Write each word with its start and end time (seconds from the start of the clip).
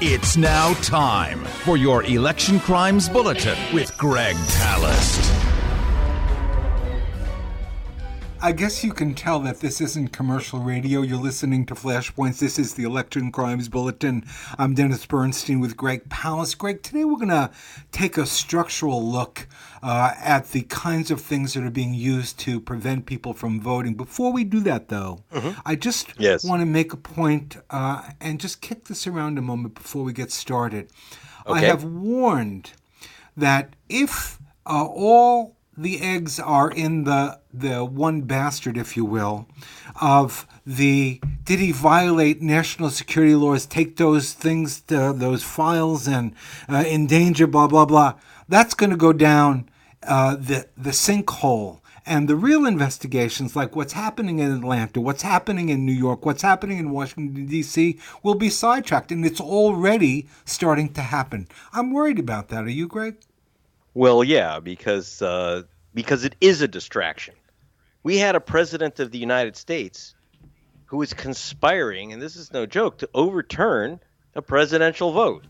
It's 0.00 0.36
now 0.36 0.74
time 0.74 1.44
for 1.44 1.76
your 1.76 2.04
Election 2.04 2.60
Crimes 2.60 3.08
Bulletin 3.08 3.58
with 3.74 3.98
Greg 3.98 4.36
Palast. 4.36 5.57
I 8.40 8.52
guess 8.52 8.84
you 8.84 8.92
can 8.92 9.14
tell 9.14 9.40
that 9.40 9.58
this 9.58 9.80
isn't 9.80 10.12
commercial 10.12 10.60
radio. 10.60 11.02
You're 11.02 11.18
listening 11.18 11.66
to 11.66 11.74
Flashpoints. 11.74 12.38
This 12.38 12.56
is 12.56 12.74
the 12.74 12.84
Election 12.84 13.32
Crimes 13.32 13.68
Bulletin. 13.68 14.24
I'm 14.56 14.74
Dennis 14.74 15.04
Bernstein 15.06 15.58
with 15.58 15.76
Greg 15.76 16.08
Palast. 16.08 16.56
Greg, 16.56 16.84
today 16.84 17.04
we're 17.04 17.16
going 17.16 17.30
to 17.30 17.50
take 17.90 18.16
a 18.16 18.26
structural 18.26 19.04
look 19.04 19.48
uh, 19.82 20.12
at 20.22 20.50
the 20.50 20.62
kinds 20.62 21.10
of 21.10 21.20
things 21.20 21.54
that 21.54 21.64
are 21.64 21.70
being 21.70 21.94
used 21.94 22.38
to 22.40 22.60
prevent 22.60 23.06
people 23.06 23.34
from 23.34 23.60
voting. 23.60 23.94
Before 23.94 24.32
we 24.32 24.44
do 24.44 24.60
that, 24.60 24.88
though, 24.88 25.24
mm-hmm. 25.32 25.58
I 25.66 25.74
just 25.74 26.14
yes. 26.16 26.44
want 26.44 26.62
to 26.62 26.66
make 26.66 26.92
a 26.92 26.96
point 26.96 27.56
uh, 27.70 28.08
and 28.20 28.38
just 28.38 28.60
kick 28.60 28.84
this 28.84 29.08
around 29.08 29.38
a 29.38 29.42
moment 29.42 29.74
before 29.74 30.04
we 30.04 30.12
get 30.12 30.30
started. 30.30 30.90
Okay. 31.44 31.58
I 31.58 31.60
have 31.62 31.82
warned 31.82 32.70
that 33.36 33.74
if 33.88 34.38
uh, 34.64 34.84
all 34.86 35.56
the 35.78 36.00
eggs 36.00 36.40
are 36.40 36.70
in 36.70 37.04
the 37.04 37.38
the 37.60 37.84
one 37.84 38.22
bastard, 38.22 38.76
if 38.76 38.96
you 38.96 39.04
will, 39.04 39.46
of 40.00 40.46
the 40.66 41.20
did 41.44 41.58
he 41.58 41.72
violate 41.72 42.42
national 42.42 42.90
security 42.90 43.34
laws, 43.34 43.66
take 43.66 43.96
those 43.96 44.32
things, 44.32 44.80
to, 44.82 45.12
those 45.14 45.42
files, 45.42 46.06
and 46.06 46.34
uh, 46.68 46.84
endanger, 46.86 47.46
blah 47.46 47.66
blah 47.66 47.86
blah. 47.86 48.14
That's 48.48 48.74
going 48.74 48.90
to 48.90 48.96
go 48.96 49.12
down 49.12 49.68
uh, 50.02 50.36
the 50.36 50.68
the 50.76 50.90
sinkhole. 50.90 51.80
And 52.06 52.26
the 52.26 52.36
real 52.36 52.64
investigations, 52.64 53.54
like 53.54 53.76
what's 53.76 53.92
happening 53.92 54.38
in 54.38 54.50
Atlanta, 54.50 54.98
what's 54.98 55.20
happening 55.20 55.68
in 55.68 55.84
New 55.84 55.92
York, 55.92 56.24
what's 56.24 56.40
happening 56.40 56.78
in 56.78 56.90
Washington, 56.90 57.44
D.C., 57.44 57.98
will 58.22 58.34
be 58.34 58.48
sidetracked. 58.48 59.12
And 59.12 59.26
it's 59.26 59.42
already 59.42 60.26
starting 60.46 60.90
to 60.94 61.02
happen. 61.02 61.48
I'm 61.74 61.92
worried 61.92 62.18
about 62.18 62.48
that. 62.48 62.64
Are 62.64 62.70
you, 62.70 62.88
Greg? 62.88 63.18
Well, 63.92 64.24
yeah, 64.24 64.58
because 64.58 65.20
uh, 65.20 65.64
because 65.92 66.24
it 66.24 66.36
is 66.40 66.62
a 66.62 66.68
distraction. 66.68 67.34
We 68.08 68.16
had 68.16 68.36
a 68.36 68.40
president 68.40 69.00
of 69.00 69.10
the 69.10 69.18
United 69.18 69.54
States 69.54 70.14
who 70.86 70.96
was 70.96 71.12
conspiring, 71.12 72.14
and 72.14 72.22
this 72.22 72.36
is 72.36 72.50
no 72.50 72.64
joke, 72.64 72.96
to 73.00 73.10
overturn 73.12 74.00
a 74.34 74.40
presidential 74.40 75.12
vote. 75.12 75.46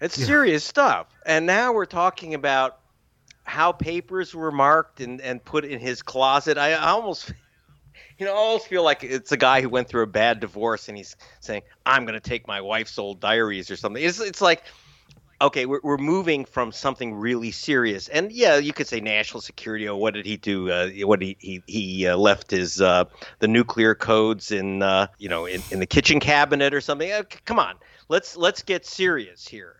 It's 0.00 0.16
yeah. 0.16 0.26
serious 0.26 0.62
stuff. 0.62 1.08
And 1.26 1.46
now 1.46 1.72
we're 1.72 1.86
talking 1.86 2.34
about 2.34 2.78
how 3.42 3.72
papers 3.72 4.32
were 4.32 4.52
marked 4.52 5.00
and, 5.00 5.20
and 5.20 5.44
put 5.44 5.64
in 5.64 5.80
his 5.80 6.00
closet. 6.02 6.58
I, 6.58 6.74
I 6.74 6.90
almost 6.90 7.32
you 8.18 8.24
know, 8.24 8.34
I 8.34 8.36
almost 8.36 8.68
feel 8.68 8.84
like 8.84 9.02
it's 9.02 9.32
a 9.32 9.36
guy 9.36 9.60
who 9.60 9.68
went 9.68 9.88
through 9.88 10.04
a 10.04 10.06
bad 10.06 10.38
divorce 10.38 10.88
and 10.88 10.96
he's 10.96 11.16
saying, 11.40 11.62
"I'm 11.84 12.04
going 12.04 12.14
to 12.14 12.20
take 12.20 12.46
my 12.46 12.60
wife's 12.60 13.00
old 13.00 13.18
diaries 13.18 13.68
or 13.68 13.74
something." 13.74 14.00
It's 14.00 14.20
it's 14.20 14.40
like 14.40 14.62
okay, 15.40 15.66
we're, 15.66 15.80
we're 15.82 15.96
moving 15.96 16.44
from 16.44 16.72
something 16.72 17.14
really 17.14 17.50
serious, 17.50 18.08
and 18.08 18.30
yeah, 18.32 18.56
you 18.56 18.72
could 18.72 18.86
say 18.86 19.00
national 19.00 19.40
security. 19.40 19.88
Or 19.88 19.98
what 19.98 20.14
did 20.14 20.26
he 20.26 20.36
do? 20.36 20.70
Uh, 20.70 20.90
what 21.06 21.22
he 21.22 21.36
he 21.40 21.62
he 21.66 22.06
uh, 22.06 22.16
left 22.16 22.50
his 22.50 22.80
uh, 22.80 23.04
the 23.38 23.48
nuclear 23.48 23.94
codes 23.94 24.50
in 24.50 24.82
uh, 24.82 25.06
you 25.18 25.28
know 25.28 25.46
in, 25.46 25.62
in 25.70 25.80
the 25.80 25.86
kitchen 25.86 26.20
cabinet 26.20 26.74
or 26.74 26.80
something. 26.80 27.10
Uh, 27.10 27.22
come 27.44 27.58
on, 27.58 27.76
let's 28.08 28.36
let's 28.36 28.62
get 28.62 28.86
serious 28.86 29.46
here. 29.46 29.76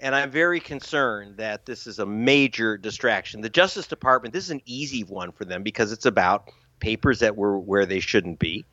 And 0.00 0.14
I'm 0.14 0.30
very 0.30 0.60
concerned 0.60 1.36
that 1.38 1.66
this 1.66 1.86
is 1.86 1.98
a 1.98 2.06
major 2.06 2.76
distraction. 2.76 3.40
The 3.40 3.48
Justice 3.48 3.86
Department, 3.86 4.34
this 4.34 4.44
is 4.44 4.50
an 4.50 4.60
easy 4.66 5.04
one 5.04 5.32
for 5.32 5.44
them 5.44 5.62
because 5.62 5.92
it's 5.92 6.04
about 6.04 6.50
papers 6.80 7.20
that 7.20 7.36
were 7.36 7.58
where 7.58 7.86
they 7.86 8.00
shouldn't 8.00 8.38
be. 8.38 8.64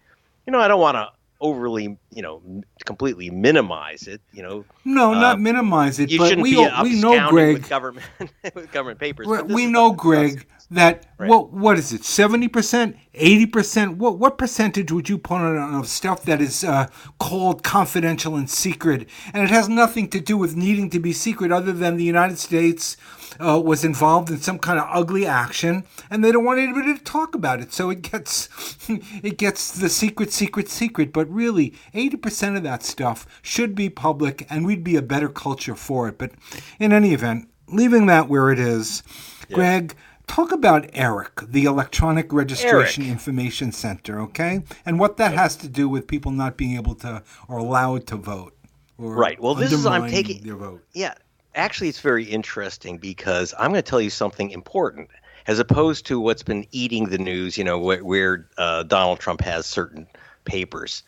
You 0.45 0.51
know, 0.51 0.59
I 0.59 0.67
don't 0.67 0.81
want 0.81 0.95
to 0.95 1.09
overly, 1.41 1.97
you 2.11 2.21
know, 2.21 2.41
completely 2.85 3.29
minimize 3.29 4.07
it. 4.07 4.21
You 4.31 4.43
know, 4.43 4.65
no, 4.85 5.13
uh, 5.13 5.19
not 5.19 5.39
minimize 5.41 5.99
it. 5.99 6.11
but 6.17 6.37
we 6.37 6.55
we 6.83 7.01
know, 7.01 7.29
Greg, 7.29 7.55
with 7.55 7.69
government 7.69 8.05
with 8.55 8.71
government 8.71 8.99
papers. 8.99 9.27
We 9.27 9.65
know, 9.65 9.91
Greg, 9.91 10.45
that 10.69 11.07
right. 11.17 11.29
what 11.29 11.51
what 11.51 11.77
is 11.77 11.91
it? 11.91 12.05
Seventy 12.05 12.47
percent, 12.47 12.95
eighty 13.13 13.45
percent. 13.45 13.97
What 13.97 14.19
what 14.19 14.37
percentage 14.37 14.91
would 14.91 15.09
you 15.09 15.17
put 15.17 15.35
on 15.35 15.75
of 15.75 15.87
stuff 15.87 16.23
that 16.23 16.39
is 16.39 16.63
uh, 16.63 16.87
called 17.19 17.63
confidential 17.63 18.35
and 18.35 18.49
secret, 18.49 19.09
and 19.33 19.43
it 19.43 19.49
has 19.49 19.67
nothing 19.67 20.07
to 20.09 20.21
do 20.21 20.37
with 20.37 20.55
needing 20.55 20.89
to 20.91 20.99
be 20.99 21.11
secret, 21.11 21.51
other 21.51 21.73
than 21.73 21.97
the 21.97 22.05
United 22.05 22.37
States 22.37 22.95
uh, 23.39 23.59
was 23.59 23.83
involved 23.83 24.29
in 24.29 24.37
some 24.37 24.59
kind 24.59 24.79
of 24.79 24.87
ugly 24.91 25.25
action, 25.25 25.83
and 26.09 26.23
they 26.23 26.31
don't 26.31 26.45
want 26.45 26.59
anybody 26.59 26.97
to 26.97 27.03
talk 27.03 27.35
about 27.35 27.61
it. 27.61 27.73
So 27.73 27.89
it 27.89 28.01
gets 28.01 28.49
it 28.89 29.37
gets 29.37 29.71
the 29.71 29.89
secret, 29.89 30.31
secret, 30.31 30.69
secret. 30.69 31.13
But 31.13 31.29
really, 31.29 31.73
eighty 31.93 32.17
percent 32.17 32.57
of 32.57 32.63
that 32.63 32.83
stuff 32.83 33.25
should 33.41 33.75
be 33.75 33.89
public, 33.89 34.45
and 34.49 34.65
we'd 34.65 34.83
be 34.83 34.95
a 34.95 35.01
better 35.01 35.29
culture 35.29 35.75
for 35.75 36.07
it. 36.07 36.17
But 36.17 36.31
in 36.79 36.91
any 36.91 37.13
event, 37.13 37.49
leaving 37.67 38.05
that 38.07 38.27
where 38.27 38.51
it 38.51 38.59
is, 38.59 39.03
yes. 39.47 39.55
Greg 39.55 39.95
talk 40.27 40.51
about 40.51 40.89
ERIC, 40.93 41.51
the 41.51 41.65
Electronic 41.65 42.31
Registration 42.31 43.03
Eric. 43.03 43.11
Information 43.11 43.71
Center, 43.71 44.21
okay? 44.21 44.61
And 44.85 44.99
what 44.99 45.17
that 45.17 45.33
has 45.33 45.57
to 45.57 45.67
do 45.67 45.89
with 45.89 46.07
people 46.07 46.31
not 46.31 46.55
being 46.55 46.75
able 46.75 46.95
to 46.95 47.21
or 47.49 47.57
allowed 47.57 48.07
to 48.07 48.15
vote. 48.15 48.55
right. 48.97 49.39
Well, 49.41 49.55
this 49.55 49.73
is 49.73 49.85
I'm 49.85 50.09
taking 50.09 50.41
their 50.43 50.55
vote. 50.55 50.83
Yeah, 50.93 51.15
actually, 51.55 51.89
it's 51.89 52.01
very 52.01 52.25
interesting 52.25 52.97
because 52.97 53.53
I'm 53.57 53.71
going 53.71 53.81
to 53.83 53.89
tell 53.89 54.01
you 54.01 54.09
something 54.09 54.51
important, 54.51 55.09
as 55.47 55.59
opposed 55.59 56.05
to 56.07 56.19
what's 56.19 56.43
been 56.43 56.65
eating 56.71 57.09
the 57.09 57.17
news. 57.17 57.57
You 57.57 57.63
know, 57.63 57.79
where, 57.79 58.03
where 58.03 58.47
uh, 58.57 58.83
Donald 58.83 59.19
Trump 59.19 59.41
has 59.41 59.65
certain 59.65 60.07
papers. 60.45 61.03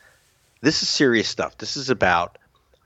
This 0.61 0.81
is 0.81 0.89
serious 0.89 1.27
stuff. 1.27 1.57
This 1.57 1.75
is 1.77 1.89
about 1.89 2.37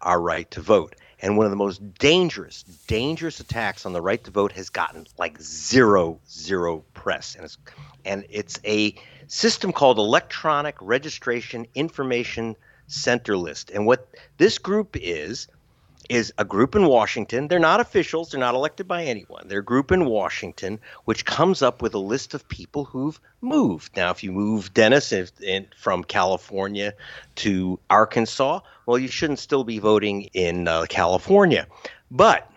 our 0.01 0.19
right 0.19 0.49
to 0.51 0.61
vote. 0.61 0.95
And 1.19 1.35
one 1.35 1.45
of 1.45 1.51
the 1.51 1.57
most 1.57 1.95
dangerous, 1.95 2.63
dangerous 2.87 3.39
attacks 3.39 3.85
on 3.85 3.93
the 3.93 4.01
right 4.01 4.23
to 4.23 4.31
vote 4.31 4.51
has 4.51 4.69
gotten 4.69 5.07
like 5.17 5.41
zero, 5.41 6.19
zero 6.29 6.83
press. 6.93 7.35
And 7.35 7.45
it's, 7.45 7.57
and 8.05 8.25
it's 8.29 8.59
a 8.63 8.93
system 9.27 9.71
called 9.71 9.97
Electronic 9.97 10.75
Registration 10.79 11.65
Information 11.73 12.55
Center 12.85 13.35
List. 13.35 13.71
And 13.71 13.85
what 13.85 14.07
this 14.37 14.59
group 14.59 14.95
is, 14.95 15.47
is 16.09 16.33
a 16.37 16.45
group 16.45 16.75
in 16.75 16.85
Washington. 16.85 17.47
They're 17.47 17.59
not 17.59 17.79
officials, 17.79 18.31
they're 18.31 18.39
not 18.39 18.55
elected 18.55 18.87
by 18.87 19.03
anyone. 19.03 19.47
They're 19.47 19.59
a 19.59 19.63
group 19.63 19.91
in 19.91 20.05
Washington 20.05 20.79
which 21.05 21.25
comes 21.25 21.61
up 21.61 21.81
with 21.81 21.93
a 21.93 21.99
list 21.99 22.33
of 22.33 22.47
people 22.47 22.85
who've 22.85 23.19
moved. 23.41 23.95
Now, 23.95 24.11
if 24.11 24.23
you 24.23 24.31
move 24.31 24.73
Dennis 24.73 25.11
if, 25.11 25.31
in, 25.41 25.67
from 25.77 26.03
California 26.03 26.93
to 27.35 27.79
Arkansas, 27.89 28.61
well, 28.85 28.97
you 28.97 29.07
shouldn't 29.07 29.39
still 29.39 29.63
be 29.63 29.79
voting 29.79 30.23
in 30.33 30.67
uh, 30.67 30.85
California. 30.87 31.67
But 32.09 32.49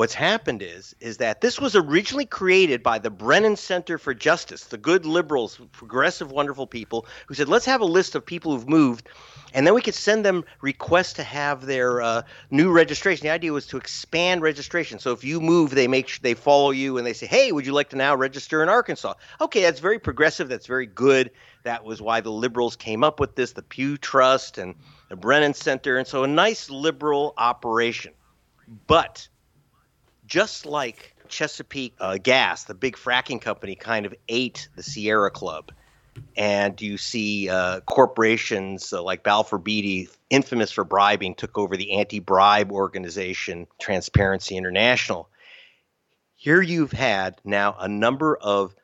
what's 0.00 0.14
happened 0.14 0.62
is 0.62 0.94
is 0.98 1.18
that 1.18 1.42
this 1.42 1.60
was 1.60 1.76
originally 1.76 2.24
created 2.24 2.82
by 2.82 2.98
the 2.98 3.10
Brennan 3.10 3.54
Center 3.54 3.98
for 3.98 4.14
Justice, 4.14 4.64
the 4.64 4.78
good 4.78 5.04
liberals, 5.04 5.60
progressive, 5.72 6.32
wonderful 6.32 6.66
people 6.66 7.04
who 7.26 7.34
said, 7.34 7.50
let's 7.50 7.66
have 7.66 7.82
a 7.82 7.84
list 7.84 8.14
of 8.14 8.24
people 8.24 8.52
who've 8.52 8.66
moved 8.66 9.10
and 9.52 9.66
then 9.66 9.74
we 9.74 9.82
could 9.82 9.94
send 9.94 10.24
them 10.24 10.46
requests 10.62 11.12
to 11.14 11.22
have 11.22 11.66
their 11.66 12.00
uh, 12.00 12.22
new 12.50 12.72
registration. 12.72 13.24
The 13.24 13.30
idea 13.30 13.52
was 13.52 13.66
to 13.66 13.76
expand 13.76 14.40
registration. 14.40 14.98
So 15.00 15.12
if 15.12 15.22
you 15.22 15.38
move, 15.38 15.72
they 15.72 15.86
make 15.86 16.08
sure 16.08 16.20
they 16.22 16.32
follow 16.32 16.70
you 16.70 16.96
and 16.96 17.06
they 17.06 17.12
say, 17.12 17.26
"Hey, 17.26 17.52
would 17.52 17.66
you 17.66 17.74
like 17.74 17.90
to 17.90 17.96
now 17.96 18.16
register 18.16 18.62
in 18.62 18.70
Arkansas?" 18.70 19.12
Okay, 19.38 19.60
that's 19.60 19.80
very 19.80 19.98
progressive. 19.98 20.48
That's 20.48 20.66
very 20.66 20.86
good. 20.86 21.30
That 21.64 21.84
was 21.84 22.00
why 22.00 22.22
the 22.22 22.30
liberals 22.30 22.74
came 22.74 23.04
up 23.04 23.20
with 23.20 23.34
this, 23.34 23.52
the 23.52 23.62
Pew 23.62 23.98
Trust 23.98 24.56
and 24.56 24.76
the 25.10 25.16
Brennan 25.16 25.52
Center, 25.52 25.98
and 25.98 26.06
so 26.06 26.24
a 26.24 26.26
nice 26.26 26.70
liberal 26.70 27.34
operation. 27.36 28.14
But 28.86 29.28
just 30.30 30.64
like 30.64 31.14
Chesapeake 31.28 31.94
uh, 32.00 32.16
Gas, 32.16 32.64
the 32.64 32.74
big 32.74 32.96
fracking 32.96 33.42
company, 33.42 33.74
kind 33.74 34.06
of 34.06 34.14
ate 34.28 34.68
the 34.76 34.82
Sierra 34.82 35.30
Club 35.30 35.70
and 36.36 36.80
you 36.80 36.96
see 36.96 37.48
uh, 37.48 37.80
corporations 37.80 38.92
uh, 38.92 39.02
like 39.02 39.22
Balfour 39.22 39.58
Beatty, 39.58 40.08
infamous 40.30 40.70
for 40.70 40.84
bribing, 40.84 41.34
took 41.34 41.58
over 41.58 41.76
the 41.76 41.92
anti-bribe 41.92 42.72
organization 42.72 43.66
Transparency 43.80 44.56
International. 44.56 45.28
Here 46.36 46.62
you've 46.62 46.92
had 46.92 47.40
now 47.44 47.76
a 47.78 47.88
number 47.88 48.36
of 48.36 48.74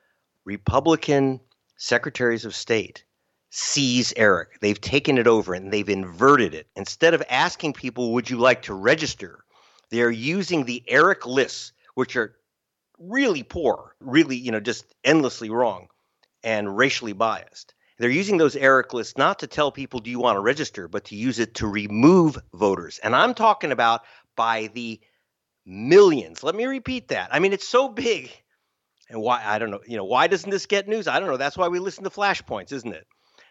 Republican 0.45 1.41
secretaries 1.77 2.45
of 2.45 2.55
state 2.55 3.05
seize 3.51 4.13
ERIC. 4.17 4.61
They've 4.61 4.81
taken 4.81 5.19
it 5.19 5.27
over 5.27 5.55
and 5.55 5.73
they've 5.73 5.89
inverted 5.89 6.55
it. 6.55 6.67
Instead 6.77 7.15
of 7.15 7.23
asking 7.31 7.73
people, 7.73 8.13
"Would 8.13 8.29
you 8.29 8.37
like 8.37 8.63
to 8.63 8.75
register?" 8.75 9.46
They 9.91 10.03
are 10.03 10.11
using 10.11 10.65
the 10.65 10.83
ERIC 10.87 11.27
lists, 11.27 11.73
which 11.95 12.17
are 12.17 12.37
really 12.99 13.43
poor, 13.43 13.95
really, 14.01 14.37
you 14.37 14.51
know, 14.51 14.61
just 14.61 14.95
endlessly 15.05 15.51
wrong 15.51 15.89
and 16.43 16.77
racially 16.77 17.13
biased. 17.13 17.75
They're 17.99 18.11
using 18.11 18.37
those 18.37 18.57
ERIC 18.57 18.93
lists 18.93 19.17
not 19.17 19.39
to 19.39 19.47
tell 19.47 19.73
people, 19.73 20.01
do 20.01 20.11
you 20.11 20.19
want 20.19 20.37
to 20.37 20.41
register, 20.41 20.87
but 20.87 21.05
to 21.07 21.17
use 21.17 21.39
it 21.39 21.55
to 21.55 21.67
remove 21.67 22.39
voters. 22.53 22.99
And 23.03 23.17
I'm 23.17 23.33
talking 23.33 23.73
about 23.73 24.03
by 24.37 24.69
the 24.75 25.01
millions. 25.65 26.43
Let 26.43 26.55
me 26.55 26.67
repeat 26.67 27.09
that. 27.09 27.31
I 27.33 27.39
mean, 27.39 27.53
it's 27.53 27.69
so 27.69 27.89
big. 27.89 28.31
And 29.09 29.21
why, 29.21 29.43
I 29.45 29.59
don't 29.59 29.71
know, 29.71 29.81
you 29.87 29.97
know, 29.97 30.05
why 30.05 30.27
doesn't 30.27 30.51
this 30.51 30.67
get 30.67 30.89
news? 30.89 31.09
I 31.09 31.21
don't 31.21 31.29
know. 31.29 31.37
That's 31.37 31.57
why 31.57 31.69
we 31.69 31.79
listen 31.79 32.05
to 32.05 32.11
flashpoints, 32.11 32.73
isn't 32.73 32.93
it? 32.93 33.07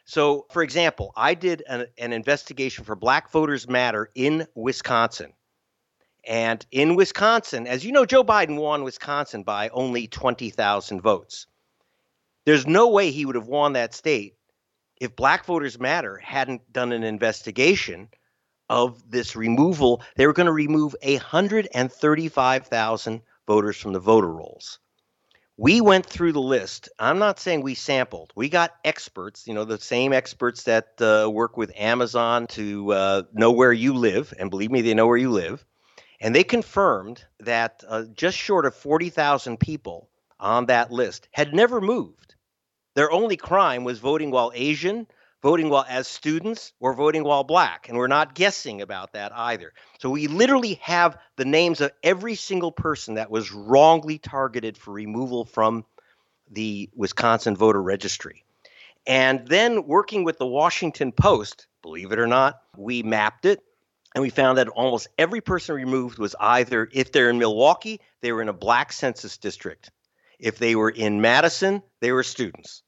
So, 0.05 0.45
for 0.51 0.61
example, 0.61 1.11
I 1.15 1.33
did 1.33 1.63
an, 1.67 1.87
an 1.97 2.13
investigation 2.13 2.83
for 2.83 2.95
Black 2.95 3.31
Voters 3.31 3.67
Matter 3.67 4.11
in 4.13 4.47
Wisconsin. 4.53 5.33
And 6.27 6.65
in 6.71 6.95
Wisconsin, 6.95 7.67
as 7.67 7.85
you 7.85 7.91
know, 7.91 8.05
Joe 8.05 8.23
Biden 8.23 8.57
won 8.57 8.83
Wisconsin 8.83 9.43
by 9.43 9.69
only 9.69 10.07
20,000 10.07 11.01
votes. 11.01 11.47
There's 12.45 12.67
no 12.67 12.89
way 12.89 13.11
he 13.11 13.25
would 13.25 13.35
have 13.35 13.47
won 13.47 13.73
that 13.73 13.93
state 13.93 14.35
if 14.99 15.15
Black 15.15 15.45
Voters 15.45 15.79
Matter 15.79 16.17
hadn't 16.17 16.71
done 16.71 16.91
an 16.91 17.03
investigation 17.03 18.09
of 18.69 19.09
this 19.09 19.35
removal. 19.35 20.03
They 20.15 20.27
were 20.27 20.33
going 20.33 20.45
to 20.47 20.51
remove 20.51 20.95
135,000 21.01 23.21
voters 23.47 23.77
from 23.77 23.93
the 23.93 23.99
voter 23.99 24.31
rolls. 24.31 24.79
We 25.57 25.79
went 25.79 26.05
through 26.05 26.33
the 26.33 26.41
list. 26.41 26.89
I'm 26.99 27.17
not 27.17 27.39
saying 27.39 27.61
we 27.61 27.75
sampled. 27.75 28.33
We 28.35 28.49
got 28.49 28.75
experts, 28.83 29.47
you 29.47 29.53
know, 29.53 29.63
the 29.63 29.79
same 29.79 30.11
experts 30.11 30.63
that 30.63 30.99
uh, 30.99 31.29
work 31.31 31.55
with 31.55 31.71
Amazon 31.77 32.47
to 32.47 32.91
uh, 32.91 33.23
know 33.31 33.51
where 33.51 33.71
you 33.71 33.93
live. 33.93 34.33
And 34.37 34.49
believe 34.49 34.71
me, 34.71 34.81
they 34.81 34.93
know 34.93 35.07
where 35.07 35.15
you 35.15 35.31
live. 35.31 35.65
And 36.21 36.35
they 36.35 36.43
confirmed 36.43 37.23
that 37.39 37.83
uh, 37.87 38.03
just 38.13 38.37
short 38.37 38.65
of 38.65 38.75
40,000 38.75 39.59
people 39.59 40.09
on 40.39 40.67
that 40.67 40.91
list 40.91 41.27
had 41.31 41.53
never 41.53 41.81
moved. 41.81 42.35
Their 42.95 43.11
only 43.11 43.37
crime 43.37 43.83
was 43.83 43.99
voting 43.99 44.31
while 44.31 44.51
Asian 44.55 45.07
voting 45.45 45.69
while 45.69 45.85
as 45.87 46.07
students 46.07 46.73
or 46.79 46.95
voting 46.95 47.23
while 47.23 47.43
black. 47.43 47.87
And 47.87 47.99
we're 47.99 48.07
not 48.07 48.33
guessing 48.33 48.81
about 48.81 49.13
that 49.13 49.31
either. 49.31 49.73
So 49.99 50.09
we 50.09 50.25
literally 50.25 50.79
have 50.81 51.19
the 51.35 51.45
names 51.45 51.81
of 51.81 51.91
every 52.01 52.33
single 52.33 52.71
person 52.71 53.13
that 53.13 53.29
was 53.29 53.51
wrongly 53.51 54.17
targeted 54.17 54.75
for 54.75 54.91
removal 54.91 55.45
from 55.45 55.85
the 56.49 56.89
Wisconsin 56.95 57.55
voter 57.55 57.79
registry. 57.79 58.43
And 59.05 59.47
then 59.47 59.85
working 59.85 60.23
with 60.23 60.39
the 60.39 60.47
Washington 60.47 61.11
Post, 61.11 61.67
believe 61.83 62.11
it 62.11 62.17
or 62.17 62.25
not, 62.25 62.59
we 62.75 63.03
mapped 63.03 63.45
it 63.45 63.61
and 64.15 64.21
we 64.21 64.29
found 64.29 64.57
that 64.57 64.69
almost 64.69 65.09
every 65.17 65.41
person 65.41 65.75
removed 65.75 66.17
was 66.17 66.35
either, 66.39 66.89
if 66.93 67.11
they're 67.11 67.29
in 67.29 67.37
Milwaukee, 67.37 67.99
they 68.21 68.31
were 68.31 68.41
in 68.41 68.47
a 68.47 68.53
black 68.53 68.93
census 68.93 69.37
district. 69.37 69.91
If 70.39 70.57
they 70.57 70.75
were 70.75 70.89
in 70.89 71.19
Madison, 71.19 71.83
they 71.99 72.13
were 72.13 72.23
students. 72.23 72.81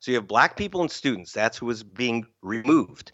So 0.00 0.10
you 0.10 0.18
have 0.18 0.28
black 0.28 0.58
people 0.58 0.82
and 0.82 0.90
students. 0.90 1.32
That's 1.32 1.56
who 1.56 1.66
was 1.66 1.82
being 1.82 2.26
removed. 2.42 3.12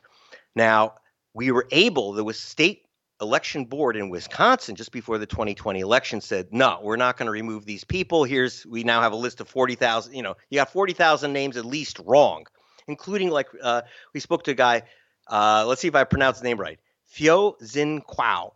Now, 0.56 0.94
we 1.32 1.52
were 1.52 1.68
able, 1.70 2.12
there 2.12 2.24
was 2.24 2.40
state 2.40 2.82
election 3.20 3.66
board 3.66 3.96
in 3.96 4.08
Wisconsin 4.08 4.74
just 4.74 4.90
before 4.90 5.18
the 5.18 5.26
2020 5.26 5.78
election 5.78 6.20
said, 6.20 6.48
no, 6.50 6.80
we're 6.82 6.96
not 6.96 7.16
going 7.16 7.26
to 7.26 7.32
remove 7.32 7.66
these 7.66 7.84
people. 7.84 8.24
Here's, 8.24 8.66
we 8.66 8.82
now 8.82 9.00
have 9.00 9.12
a 9.12 9.16
list 9.16 9.40
of 9.40 9.48
40,000, 9.48 10.12
you 10.12 10.22
know, 10.22 10.34
you 10.48 10.58
got 10.58 10.72
40,000 10.72 11.32
names 11.32 11.56
at 11.56 11.64
least 11.64 12.00
wrong, 12.04 12.46
including 12.88 13.30
like, 13.30 13.46
uh, 13.62 13.82
we 14.12 14.18
spoke 14.18 14.42
to 14.44 14.50
a 14.50 14.54
guy, 14.54 14.82
uh, 15.28 15.64
let's 15.68 15.80
see 15.80 15.88
if 15.88 15.94
I 15.94 16.02
pronounce 16.02 16.40
the 16.40 16.44
name 16.48 16.58
right, 16.58 16.80
Phyo 17.12 17.54
Zin 17.64 18.02
Kwao 18.02 18.52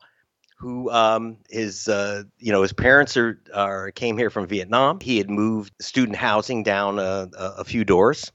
who 0.56 0.90
um, 0.90 1.36
is 1.50 1.88
uh, 1.88 2.22
you 2.38 2.50
know 2.50 2.62
his 2.62 2.72
parents 2.72 3.18
are, 3.18 3.38
are 3.52 3.90
came 3.90 4.16
here 4.16 4.30
from 4.30 4.46
Vietnam. 4.46 4.98
He 4.98 5.18
had 5.18 5.28
moved 5.28 5.74
student 5.80 6.16
housing 6.16 6.62
down 6.62 6.98
a, 6.98 7.28
a 7.36 7.64
few 7.64 7.84
doors, 7.84 8.32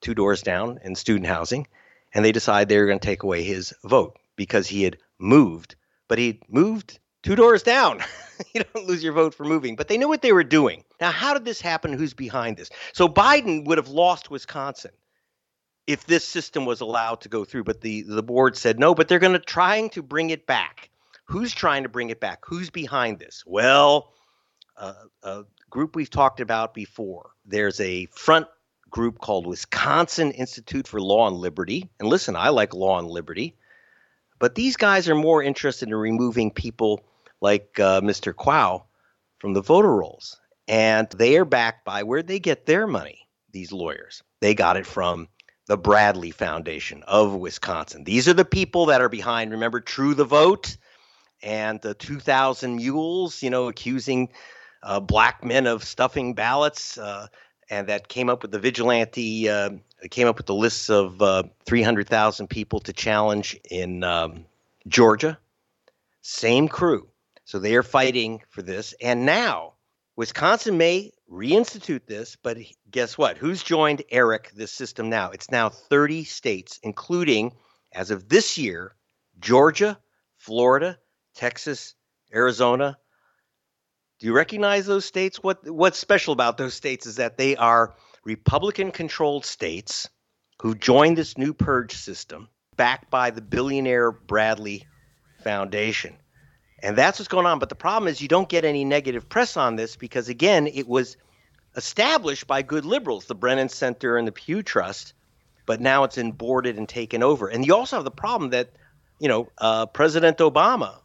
two 0.00 0.14
doors 0.14 0.42
down 0.42 0.78
in 0.82 0.94
student 0.94 1.26
housing, 1.26 1.66
and 2.14 2.24
they 2.24 2.32
decided 2.32 2.68
they 2.68 2.78
were 2.78 2.86
going 2.86 2.98
to 2.98 3.06
take 3.06 3.24
away 3.24 3.42
his 3.42 3.74
vote 3.84 4.16
because 4.36 4.66
he 4.66 4.84
had 4.84 4.96
moved, 5.18 5.76
but 6.08 6.18
he 6.18 6.40
moved 6.48 6.98
two 7.22 7.36
doors 7.36 7.62
down. 7.62 8.02
you 8.54 8.62
don't 8.72 8.86
lose 8.86 9.04
your 9.04 9.12
vote 9.12 9.34
for 9.34 9.44
moving, 9.44 9.76
but 9.76 9.88
they 9.88 9.98
knew 9.98 10.08
what 10.08 10.22
they 10.22 10.32
were 10.32 10.44
doing. 10.44 10.82
Now, 10.98 11.10
how 11.10 11.34
did 11.34 11.44
this 11.44 11.60
happen? 11.60 11.92
Who's 11.92 12.14
behind 12.14 12.56
this? 12.56 12.70
So 12.94 13.06
Biden 13.06 13.66
would 13.66 13.76
have 13.76 13.88
lost 13.88 14.30
Wisconsin 14.30 14.92
if 15.86 16.06
this 16.06 16.26
system 16.26 16.64
was 16.64 16.80
allowed 16.80 17.20
to 17.22 17.28
go 17.28 17.44
through, 17.44 17.64
but 17.64 17.80
the 17.80 18.02
the 18.02 18.22
board 18.22 18.56
said 18.56 18.78
no. 18.78 18.94
But 18.94 19.08
they're 19.08 19.18
going 19.18 19.32
to 19.34 19.38
trying 19.38 19.90
to 19.90 20.02
bring 20.02 20.30
it 20.30 20.46
back. 20.46 20.90
Who's 21.26 21.52
trying 21.52 21.82
to 21.82 21.88
bring 21.88 22.10
it 22.10 22.20
back? 22.20 22.44
Who's 22.44 22.70
behind 22.70 23.18
this? 23.18 23.42
Well, 23.46 24.12
uh, 24.76 24.94
a 25.22 25.44
group 25.70 25.96
we've 25.96 26.10
talked 26.10 26.40
about 26.40 26.74
before. 26.74 27.30
There's 27.44 27.80
a 27.80 28.06
front 28.06 28.46
group 28.90 29.18
called 29.18 29.46
Wisconsin 29.46 30.30
Institute 30.32 30.86
for 30.86 31.00
Law 31.00 31.26
and 31.26 31.36
Liberty. 31.36 31.88
And 31.98 32.08
listen, 32.08 32.36
I 32.36 32.50
like 32.50 32.74
law 32.74 32.98
and 32.98 33.08
liberty, 33.08 33.56
but 34.38 34.54
these 34.54 34.76
guys 34.76 35.08
are 35.08 35.14
more 35.14 35.42
interested 35.42 35.88
in 35.88 35.94
removing 35.94 36.50
people 36.50 37.04
like 37.40 37.78
uh, 37.80 38.00
Mr. 38.00 38.32
Kwao 38.32 38.84
from 39.38 39.52
the 39.52 39.62
voter 39.62 39.94
rolls. 39.94 40.40
And 40.68 41.08
they 41.10 41.36
are 41.36 41.44
backed 41.44 41.84
by 41.84 42.02
where 42.02 42.22
they 42.22 42.40
get 42.40 42.66
their 42.66 42.86
money, 42.86 43.28
these 43.52 43.72
lawyers. 43.72 44.22
They 44.40 44.54
got 44.54 44.76
it 44.76 44.86
from 44.86 45.28
the 45.66 45.76
Bradley 45.76 46.30
Foundation 46.30 47.02
of 47.04 47.34
Wisconsin. 47.34 48.04
These 48.04 48.28
are 48.28 48.34
the 48.34 48.44
people 48.44 48.86
that 48.86 49.00
are 49.00 49.08
behind, 49.08 49.50
remember, 49.52 49.80
True 49.80 50.14
the 50.14 50.24
Vote? 50.24 50.76
and 51.42 51.80
the 51.80 51.94
2,000 51.94 52.76
mules, 52.76 53.42
you 53.42 53.50
know, 53.50 53.68
accusing 53.68 54.30
uh, 54.82 55.00
black 55.00 55.44
men 55.44 55.66
of 55.66 55.84
stuffing 55.84 56.34
ballots, 56.34 56.98
uh, 56.98 57.26
and 57.68 57.88
that 57.88 58.08
came 58.08 58.28
up 58.28 58.42
with 58.42 58.50
the 58.50 58.58
vigilante, 58.58 59.48
uh, 59.48 59.70
came 60.10 60.28
up 60.28 60.36
with 60.36 60.46
the 60.46 60.54
lists 60.54 60.88
of 60.88 61.20
uh, 61.20 61.42
300,000 61.64 62.48
people 62.48 62.80
to 62.80 62.92
challenge 62.92 63.58
in 63.70 64.04
um, 64.04 64.44
Georgia. 64.86 65.38
Same 66.22 66.68
crew. 66.68 67.08
So 67.44 67.58
they 67.58 67.76
are 67.76 67.82
fighting 67.82 68.42
for 68.48 68.62
this. 68.62 68.94
And 69.00 69.26
now 69.26 69.74
Wisconsin 70.16 70.78
may 70.78 71.12
reinstitute 71.30 72.06
this, 72.06 72.36
but 72.42 72.58
guess 72.90 73.18
what? 73.18 73.38
Who's 73.38 73.62
joined 73.62 74.02
ERIC, 74.10 74.52
this 74.52 74.72
system 74.72 75.08
now? 75.08 75.30
It's 75.30 75.50
now 75.50 75.68
30 75.68 76.24
states, 76.24 76.78
including, 76.82 77.52
as 77.92 78.10
of 78.10 78.28
this 78.28 78.56
year, 78.56 78.94
Georgia, 79.38 79.98
Florida, 80.38 80.98
Texas, 81.34 81.94
Arizona. 82.34 82.98
Do 84.18 84.26
you 84.26 84.32
recognize 84.32 84.86
those 84.86 85.04
states? 85.04 85.42
What 85.42 85.68
what's 85.68 85.98
special 85.98 86.32
about 86.32 86.56
those 86.56 86.74
states 86.74 87.06
is 87.06 87.16
that 87.16 87.36
they 87.36 87.56
are 87.56 87.94
Republican 88.24 88.90
controlled 88.90 89.44
states 89.44 90.08
who 90.62 90.74
joined 90.74 91.18
this 91.18 91.36
new 91.36 91.52
purge 91.52 91.94
system 91.94 92.48
backed 92.76 93.10
by 93.10 93.30
the 93.30 93.42
billionaire 93.42 94.10
Bradley 94.10 94.86
Foundation. 95.42 96.16
And 96.82 96.96
that's 96.96 97.18
what's 97.18 97.28
going 97.28 97.46
on. 97.46 97.58
But 97.58 97.68
the 97.68 97.74
problem 97.74 98.08
is 98.08 98.20
you 98.20 98.28
don't 98.28 98.48
get 98.48 98.64
any 98.64 98.84
negative 98.84 99.28
press 99.28 99.56
on 99.56 99.76
this 99.76 99.96
because 99.96 100.28
again, 100.28 100.66
it 100.66 100.86
was 100.86 101.16
established 101.76 102.46
by 102.46 102.62
good 102.62 102.84
liberals, 102.84 103.26
the 103.26 103.34
Brennan 103.34 103.68
Center 103.68 104.16
and 104.16 104.26
the 104.28 104.32
Pew 104.32 104.62
Trust, 104.62 105.14
but 105.66 105.80
now 105.80 106.04
it's 106.04 106.16
been 106.16 106.32
boarded 106.32 106.76
and 106.76 106.88
taken 106.88 107.22
over. 107.22 107.48
And 107.48 107.66
you 107.66 107.74
also 107.74 107.96
have 107.96 108.04
the 108.04 108.10
problem 108.10 108.50
that, 108.50 108.70
you 109.18 109.28
know, 109.28 109.48
uh, 109.58 109.86
President 109.86 110.38
Obama 110.38 110.96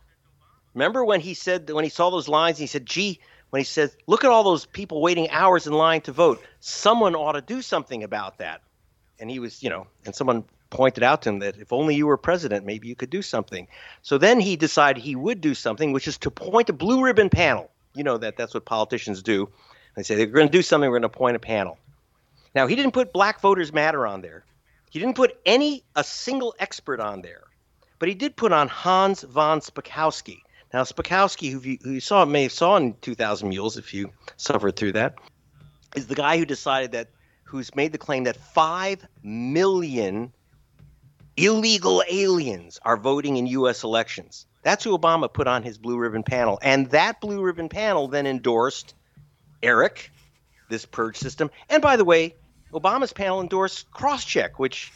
Remember 0.74 1.04
when 1.04 1.20
he 1.20 1.34
said 1.34 1.70
when 1.70 1.84
he 1.84 1.90
saw 1.90 2.10
those 2.10 2.28
lines, 2.28 2.58
he 2.58 2.68
said, 2.68 2.86
"Gee." 2.86 3.20
When 3.50 3.60
he 3.60 3.66
says, 3.66 3.98
"Look 4.08 4.24
at 4.24 4.32
all 4.32 4.44
those 4.44 4.66
people 4.66 5.02
waiting 5.02 5.30
hours 5.30 5.68
in 5.68 5.74
line 5.74 6.02
to 6.02 6.14
vote. 6.14 6.42
Someone 6.62 7.16
ought 7.16 7.34
to 7.34 7.42
do 7.42 7.62
something 7.62 8.04
about 8.04 8.38
that." 8.38 8.62
And 9.20 9.30
he 9.30 9.40
was, 9.40 9.62
you 9.62 9.70
know, 9.70 9.88
and 10.06 10.16
someone 10.16 10.46
pointed 10.72 11.04
out 11.04 11.22
to 11.22 11.30
him 11.30 11.40
that 11.40 11.58
if 11.58 11.72
only 11.72 11.94
you 11.94 12.08
were 12.08 12.18
president, 12.18 12.66
maybe 12.66 12.88
you 12.88 12.96
could 12.96 13.12
do 13.12 13.22
something. 13.22 13.68
So 14.02 14.18
then 14.18 14.40
he 14.40 14.56
decided 14.56 15.04
he 15.04 15.16
would 15.16 15.40
do 15.40 15.54
something, 15.54 15.92
which 15.92 16.08
is 16.08 16.18
to 16.20 16.30
appoint 16.30 16.70
a 16.70 16.74
blue 16.74 17.04
ribbon 17.04 17.30
panel. 17.30 17.70
You 17.94 18.04
know 18.04 18.18
that 18.18 18.38
that's 18.38 18.56
what 18.56 18.66
politicians 18.66 19.22
do. 19.22 19.50
They 19.96 20.04
say 20.04 20.16
they're 20.16 20.26
going 20.26 20.48
to 20.48 20.52
do 20.52 20.64
something. 20.64 20.90
We're 20.90 21.00
going 21.00 21.10
to 21.10 21.16
appoint 21.16 21.36
a 21.36 21.40
panel. 21.40 21.78
Now 22.56 22.66
he 22.66 22.76
didn't 22.76 22.94
put 22.94 23.14
Black 23.14 23.42
Voters 23.42 23.72
Matter 23.72 24.08
on 24.08 24.22
there. 24.22 24.44
He 24.90 25.00
didn't 25.00 25.16
put 25.16 25.40
any 25.46 25.84
a 25.96 26.04
single 26.04 26.56
expert 26.60 27.00
on 27.00 27.22
there, 27.22 27.44
but 28.00 28.10
he 28.10 28.16
did 28.16 28.36
put 28.36 28.52
on 28.52 28.68
Hans 28.68 29.22
von 29.22 29.60
Spakovsky. 29.60 30.42
Now, 30.74 30.84
Spakovsky, 30.84 31.52
who 31.52 31.60
you, 31.62 31.78
who 31.82 31.92
you 31.92 32.00
saw 32.00 32.24
may 32.24 32.44
have 32.44 32.52
saw 32.52 32.78
in 32.78 32.96
2,000 33.02 33.50
Mules, 33.50 33.78
if 33.78 33.94
you 33.94 34.12
suffered 34.38 34.78
through 34.78 34.94
that, 34.94 35.16
is 35.96 36.08
the 36.08 36.16
guy 36.16 36.38
who 36.38 36.46
decided 36.46 36.94
that, 36.94 37.10
who's 37.44 37.76
made 37.76 37.92
the 37.92 37.98
claim 37.98 38.24
that 38.24 38.38
5 38.38 39.06
million 39.22 40.32
illegal 41.38 42.04
aliens 42.10 42.80
are 42.84 42.98
voting 42.98 43.38
in 43.38 43.48
U.S. 43.48 43.84
elections. 43.84 44.46
That's 44.64 44.84
who 44.84 44.98
Obama 44.98 45.32
put 45.32 45.48
on 45.48 45.64
his 45.64 45.78
blue 45.78 45.98
ribbon 45.98 46.24
panel. 46.24 46.60
And 46.62 46.90
that 46.92 47.22
blue 47.22 47.42
ribbon 47.42 47.70
panel 47.70 48.08
then 48.08 48.28
endorsed 48.28 48.94
Eric, 49.64 50.12
this 50.70 50.86
purge 50.86 51.18
system. 51.18 51.50
And 51.70 51.82
by 51.82 51.96
the 51.96 52.06
way, 52.06 52.36
Obama's 52.72 53.14
panel 53.14 53.42
endorsed 53.42 53.90
Crosscheck, 53.92 54.52
which 54.58 54.92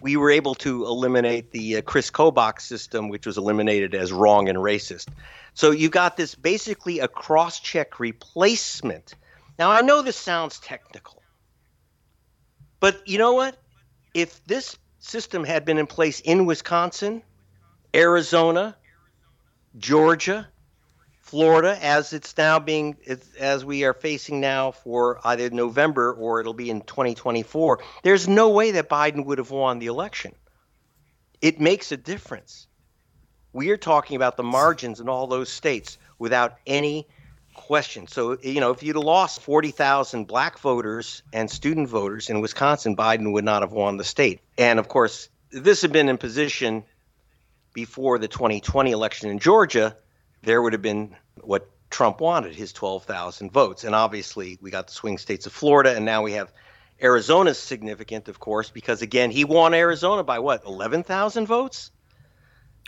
we 0.00 0.16
were 0.16 0.30
able 0.30 0.54
to 0.56 0.84
eliminate 0.84 1.50
the 1.50 1.76
uh, 1.76 1.82
Chris 1.82 2.10
Kobach 2.10 2.60
system, 2.60 3.08
which 3.08 3.26
was 3.26 3.36
eliminated 3.36 3.94
as 3.94 4.12
wrong 4.12 4.48
and 4.48 4.58
racist. 4.58 5.08
So 5.54 5.72
you've 5.72 5.90
got 5.90 6.16
this 6.16 6.34
basically 6.34 7.00
a 7.00 7.08
cross 7.08 7.58
check 7.58 7.98
replacement. 7.98 9.14
Now, 9.58 9.70
I 9.70 9.80
know 9.80 10.02
this 10.02 10.16
sounds 10.16 10.60
technical, 10.60 11.20
but 12.78 13.06
you 13.08 13.18
know 13.18 13.32
what? 13.32 13.56
If 14.14 14.44
this 14.44 14.78
system 14.98 15.44
had 15.44 15.64
been 15.64 15.78
in 15.78 15.86
place 15.86 16.20
in 16.20 16.46
Wisconsin, 16.46 17.22
Arizona, 17.94 18.76
Georgia, 19.76 20.48
Florida, 21.20 21.78
as 21.84 22.12
it's 22.12 22.36
now 22.38 22.58
being, 22.58 22.96
as 23.38 23.64
we 23.64 23.84
are 23.84 23.92
facing 23.92 24.40
now 24.40 24.70
for 24.70 25.20
either 25.24 25.50
November 25.50 26.12
or 26.12 26.40
it'll 26.40 26.54
be 26.54 26.70
in 26.70 26.80
2024, 26.80 27.80
there's 28.02 28.26
no 28.26 28.48
way 28.48 28.70
that 28.70 28.88
Biden 28.88 29.26
would 29.26 29.38
have 29.38 29.50
won 29.50 29.78
the 29.78 29.86
election. 29.86 30.34
It 31.42 31.60
makes 31.60 31.92
a 31.92 31.96
difference. 31.96 32.66
We 33.52 33.70
are 33.70 33.76
talking 33.76 34.16
about 34.16 34.36
the 34.36 34.42
margins 34.42 35.00
in 35.00 35.08
all 35.08 35.26
those 35.26 35.50
states 35.50 35.98
without 36.18 36.56
any 36.66 37.06
question. 37.58 38.06
So, 38.06 38.38
you 38.42 38.60
know, 38.60 38.70
if 38.70 38.82
you'd 38.82 38.96
have 38.96 39.04
lost 39.04 39.42
40,000 39.42 40.26
black 40.26 40.58
voters 40.58 41.22
and 41.32 41.50
student 41.50 41.88
voters 41.88 42.30
in 42.30 42.40
Wisconsin, 42.40 42.96
Biden 42.96 43.32
would 43.32 43.44
not 43.44 43.62
have 43.62 43.72
won 43.72 43.96
the 43.96 44.04
state. 44.04 44.40
And 44.56 44.78
of 44.78 44.88
course, 44.88 45.28
this 45.50 45.82
had 45.82 45.92
been 45.92 46.08
in 46.08 46.18
position 46.18 46.84
before 47.74 48.18
the 48.18 48.28
2020 48.28 48.90
election 48.90 49.30
in 49.30 49.38
Georgia 49.38 49.96
there 50.42 50.62
would 50.62 50.72
have 50.72 50.82
been 50.82 51.16
what 51.40 51.68
Trump 51.90 52.20
wanted, 52.20 52.54
his 52.54 52.72
12,000 52.72 53.50
votes. 53.50 53.84
And 53.84 53.94
obviously, 53.94 54.58
we 54.60 54.70
got 54.70 54.86
the 54.86 54.92
swing 54.92 55.18
states 55.18 55.46
of 55.46 55.52
Florida, 55.52 55.94
and 55.94 56.04
now 56.04 56.22
we 56.22 56.32
have 56.32 56.52
Arizona's 57.00 57.58
significant, 57.58 58.28
of 58.28 58.38
course, 58.38 58.70
because 58.70 59.02
again, 59.02 59.30
he 59.30 59.44
won 59.44 59.74
Arizona 59.74 60.22
by 60.22 60.38
what, 60.38 60.64
11,000 60.64 61.46
votes? 61.46 61.90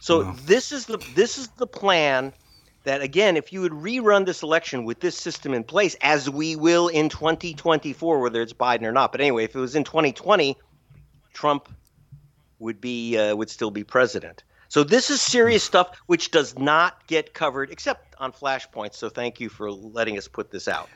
So 0.02 0.22
wow. 0.22 0.36
this 0.46 0.72
is 0.72 0.86
the 0.86 0.96
this 1.14 1.36
is 1.36 1.48
the 1.58 1.66
plan 1.66 2.32
that 2.84 3.02
again, 3.02 3.36
if 3.36 3.52
you 3.52 3.60
would 3.60 3.72
rerun 3.72 4.26
this 4.26 4.42
election 4.42 4.84
with 4.84 5.00
this 5.00 5.16
system 5.16 5.52
in 5.52 5.64
place, 5.64 5.96
as 6.00 6.30
we 6.30 6.56
will 6.56 6.88
in 6.88 7.08
2024, 7.08 8.20
whether 8.20 8.40
it's 8.40 8.52
Biden 8.52 8.84
or 8.84 8.92
not. 8.92 9.12
But 9.12 9.20
anyway, 9.20 9.44
if 9.44 9.54
it 9.54 9.60
was 9.60 9.76
in 9.76 9.84
2020, 9.84 10.56
Trump 11.32 11.68
would 12.58 12.80
be 12.80 13.18
uh, 13.18 13.34
would 13.34 13.50
still 13.50 13.70
be 13.70 13.84
president. 13.84 14.44
So 14.68 14.84
this 14.84 15.10
is 15.10 15.20
serious 15.20 15.64
stuff 15.64 15.98
which 16.06 16.30
does 16.30 16.56
not 16.56 17.06
get 17.08 17.34
covered 17.34 17.70
except 17.70 18.14
on 18.18 18.32
Flashpoint. 18.32 18.94
So 18.94 19.08
thank 19.08 19.40
you 19.40 19.48
for 19.48 19.70
letting 19.72 20.16
us 20.16 20.28
put 20.28 20.52
this 20.52 20.68
out. 20.68 20.88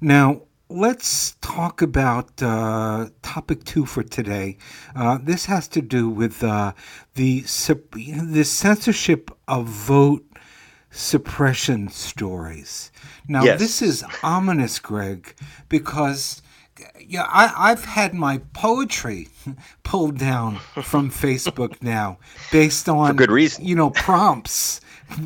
Now, 0.00 0.42
let's 0.70 1.36
talk 1.42 1.82
about 1.82 2.42
uh, 2.42 3.10
topic 3.20 3.64
two 3.64 3.84
for 3.84 4.02
today. 4.02 4.56
Uh, 4.96 5.18
this 5.22 5.46
has 5.46 5.68
to 5.68 5.82
do 5.82 6.08
with 6.08 6.42
uh, 6.42 6.72
the 7.14 7.40
the 7.40 8.44
censorship 8.44 9.30
of 9.46 9.66
vote 9.66 10.24
suppression 10.94 11.88
stories. 11.88 12.90
Now, 13.26 13.44
yes. 13.44 13.58
this 13.58 13.82
is 13.82 14.04
ominous, 14.22 14.78
Greg, 14.78 15.34
because 15.68 16.42
yeah, 17.00 17.26
I, 17.28 17.70
I've 17.70 17.84
had 17.84 18.14
my 18.14 18.38
poetry 18.52 19.28
pulled 19.82 20.18
down 20.18 20.58
from 20.82 21.10
Facebook 21.10 21.82
now 21.82 22.18
based 22.50 22.88
on 22.88 23.08
For 23.08 23.14
good 23.14 23.30
reason. 23.30 23.64
You 23.64 23.76
know, 23.76 23.90
prompts. 23.90 24.80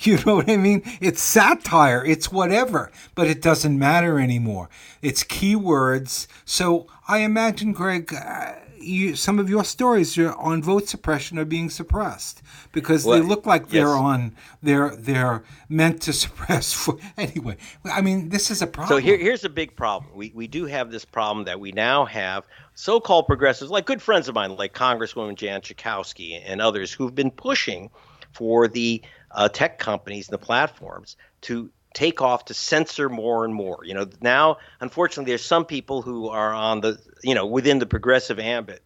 you 0.00 0.18
know 0.26 0.36
what 0.36 0.50
I 0.50 0.56
mean? 0.56 0.82
It's 1.00 1.22
satire, 1.22 2.04
it's 2.04 2.32
whatever, 2.32 2.90
but 3.14 3.28
it 3.28 3.40
doesn't 3.40 3.78
matter 3.78 4.18
anymore. 4.18 4.68
It's 5.00 5.22
keywords. 5.22 6.26
So 6.44 6.88
I 7.06 7.18
imagine, 7.18 7.72
Greg, 7.72 8.12
uh, 8.12 8.54
you, 8.82 9.16
some 9.16 9.38
of 9.38 9.48
your 9.48 9.64
stories 9.64 10.18
on 10.18 10.62
vote 10.62 10.88
suppression 10.88 11.38
are 11.38 11.44
being 11.44 11.70
suppressed 11.70 12.42
because 12.72 13.04
well, 13.04 13.18
they 13.18 13.26
look 13.26 13.46
like 13.46 13.68
they're 13.68 13.88
on 13.88 14.34
they're 14.62 14.94
they're 14.96 15.42
meant 15.68 16.02
to 16.02 16.12
suppress 16.24 16.72
for 16.72 16.98
anyway. 17.16 17.56
I 17.84 18.00
mean 18.00 18.28
this 18.28 18.50
is 18.50 18.62
a 18.62 18.66
problem 18.66 19.00
so 19.00 19.04
here, 19.04 19.16
here's 19.16 19.44
a 19.44 19.48
big 19.48 19.76
problem. 19.76 20.12
We, 20.14 20.32
we 20.34 20.46
do 20.46 20.66
have 20.66 20.90
this 20.90 21.04
problem 21.04 21.44
that 21.46 21.60
we 21.60 21.72
now 21.72 22.04
have 22.06 22.44
so-called 22.74 23.26
progressives 23.26 23.70
like 23.70 23.86
good 23.86 24.02
friends 24.02 24.28
of 24.28 24.34
mine 24.34 24.56
like 24.56 24.74
congresswoman 24.74 25.34
jan 25.34 25.60
schakowsky 25.60 26.40
and 26.44 26.60
others 26.60 26.92
who've 26.92 27.14
been 27.14 27.30
pushing 27.30 27.90
for 28.32 28.68
the 28.68 29.02
uh, 29.32 29.48
tech 29.48 29.78
companies 29.78 30.28
and 30.28 30.34
the 30.34 30.44
platforms 30.44 31.16
to 31.42 31.70
take 31.94 32.22
off 32.22 32.46
to 32.46 32.54
censor 32.54 33.08
more 33.08 33.44
and 33.44 33.54
more. 33.54 33.80
You 33.84 33.94
know, 33.94 34.06
now 34.20 34.58
unfortunately 34.80 35.30
there's 35.30 35.44
some 35.44 35.64
people 35.64 36.02
who 36.02 36.28
are 36.28 36.52
on 36.52 36.80
the, 36.80 36.98
you 37.22 37.34
know, 37.34 37.46
within 37.46 37.78
the 37.78 37.86
progressive 37.86 38.38
ambit 38.38 38.82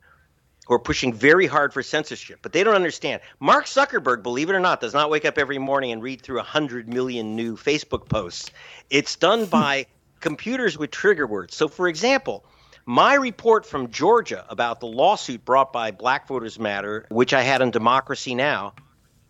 who 0.66 0.74
are 0.74 0.80
pushing 0.80 1.12
very 1.12 1.46
hard 1.46 1.72
for 1.72 1.82
censorship, 1.82 2.40
but 2.42 2.52
they 2.52 2.64
don't 2.64 2.74
understand. 2.74 3.22
Mark 3.38 3.66
Zuckerberg, 3.66 4.22
believe 4.22 4.50
it 4.50 4.54
or 4.54 4.60
not, 4.60 4.80
does 4.80 4.94
not 4.94 5.10
wake 5.10 5.24
up 5.24 5.38
every 5.38 5.58
morning 5.58 5.92
and 5.92 6.02
read 6.02 6.20
through 6.20 6.36
100 6.36 6.88
million 6.88 7.36
new 7.36 7.56
Facebook 7.56 8.08
posts. 8.08 8.50
It's 8.90 9.16
done 9.16 9.44
hmm. 9.44 9.50
by 9.50 9.86
computers 10.20 10.76
with 10.76 10.90
trigger 10.90 11.26
words. 11.26 11.54
So 11.54 11.68
for 11.68 11.88
example, 11.88 12.44
my 12.84 13.14
report 13.14 13.66
from 13.66 13.90
Georgia 13.90 14.44
about 14.48 14.80
the 14.80 14.86
lawsuit 14.86 15.44
brought 15.44 15.72
by 15.72 15.90
Black 15.90 16.28
Voters 16.28 16.58
Matter, 16.58 17.06
which 17.10 17.34
I 17.34 17.42
had 17.42 17.60
on 17.60 17.70
Democracy 17.72 18.34
Now, 18.34 18.74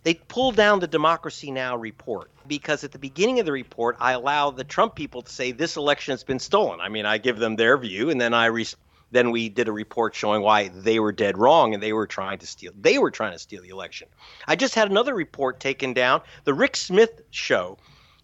they 0.07 0.15
pulled 0.15 0.55
down 0.55 0.79
the 0.79 0.87
Democracy 0.87 1.51
Now! 1.51 1.77
report 1.77 2.31
because 2.47 2.85
at 2.85 2.93
the 2.93 2.99
beginning 2.99 3.41
of 3.41 3.45
the 3.45 3.51
report, 3.51 3.97
I 3.99 4.13
allow 4.13 4.53
the 4.53 4.63
Trump 4.63 4.95
people 4.95 5.23
to 5.23 5.33
say 5.33 5.51
this 5.51 5.77
election 5.77 6.13
has 6.13 6.23
been 6.23 6.39
stolen. 6.39 6.81
I 6.81 6.89
mean, 6.89 7.05
I 7.05 7.19
give 7.19 7.41
them 7.41 7.57
their 7.57 7.77
view, 7.77 8.09
and 8.11 8.21
then 8.21 8.33
I 8.33 8.47
re- 8.47 8.69
then 9.11 9.33
we 9.33 9.49
did 9.49 9.67
a 9.67 9.73
report 9.73 10.15
showing 10.15 10.43
why 10.43 10.69
they 10.69 11.01
were 11.01 11.11
dead 11.11 11.37
wrong 11.37 11.75
and 11.75 11.83
they 11.83 11.93
were 11.93 12.07
trying 12.07 12.39
to 12.39 12.47
steal. 12.47 12.71
They 12.81 12.99
were 12.99 13.11
trying 13.11 13.33
to 13.33 13.39
steal 13.41 13.63
the 13.63 13.71
election. 13.71 14.07
I 14.47 14.55
just 14.55 14.77
had 14.77 14.89
another 14.89 15.13
report 15.13 15.59
taken 15.59 15.93
down. 15.93 16.21
The 16.45 16.55
Rick 16.55 16.77
Smith 16.77 17.23
show, 17.33 17.77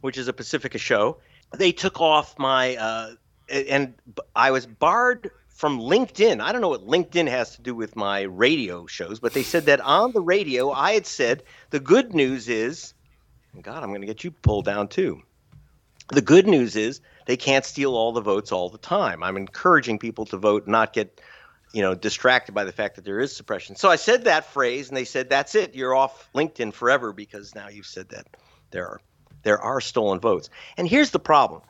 which 0.02 0.18
is 0.18 0.28
a 0.28 0.32
Pacifica 0.32 0.78
show, 0.78 1.16
they 1.52 1.72
took 1.72 2.00
off 2.00 2.38
my 2.38 2.76
uh, 2.76 3.14
and 3.48 3.94
I 4.36 4.52
was 4.52 4.66
barred 4.66 5.32
from 5.54 5.78
LinkedIn. 5.78 6.40
I 6.40 6.52
don't 6.52 6.60
know 6.60 6.68
what 6.68 6.86
LinkedIn 6.86 7.28
has 7.28 7.56
to 7.56 7.62
do 7.62 7.74
with 7.74 7.94
my 7.94 8.22
radio 8.22 8.86
shows, 8.86 9.20
but 9.20 9.32
they 9.32 9.42
said 9.42 9.66
that 9.66 9.80
on 9.80 10.12
the 10.12 10.20
radio 10.20 10.70
I 10.70 10.92
had 10.92 11.06
said 11.06 11.42
the 11.70 11.80
good 11.80 12.14
news 12.14 12.48
is, 12.48 12.94
God, 13.60 13.82
I'm 13.82 13.90
going 13.90 14.00
to 14.00 14.06
get 14.06 14.24
you 14.24 14.30
pulled 14.30 14.64
down 14.64 14.88
too. 14.88 15.22
The 16.08 16.22
good 16.22 16.46
news 16.46 16.74
is 16.74 17.00
they 17.26 17.36
can't 17.36 17.64
steal 17.64 17.94
all 17.94 18.12
the 18.12 18.20
votes 18.20 18.50
all 18.50 18.70
the 18.70 18.78
time. 18.78 19.22
I'm 19.22 19.36
encouraging 19.36 19.98
people 19.98 20.24
to 20.26 20.36
vote, 20.36 20.66
not 20.66 20.92
get, 20.92 21.20
you 21.72 21.82
know, 21.82 21.94
distracted 21.94 22.52
by 22.52 22.64
the 22.64 22.72
fact 22.72 22.96
that 22.96 23.04
there 23.04 23.20
is 23.20 23.34
suppression. 23.34 23.76
So 23.76 23.88
I 23.88 23.96
said 23.96 24.24
that 24.24 24.46
phrase, 24.46 24.88
and 24.88 24.96
they 24.96 25.04
said, 25.04 25.30
"That's 25.30 25.54
it. 25.54 25.74
You're 25.74 25.94
off 25.94 26.28
LinkedIn 26.34 26.72
forever 26.72 27.12
because 27.12 27.54
now 27.54 27.68
you've 27.68 27.86
said 27.86 28.08
that 28.08 28.26
there 28.72 28.88
are 28.88 29.00
there 29.42 29.60
are 29.60 29.80
stolen 29.80 30.18
votes." 30.18 30.50
And 30.76 30.88
here's 30.88 31.10
the 31.10 31.20
problem: 31.20 31.62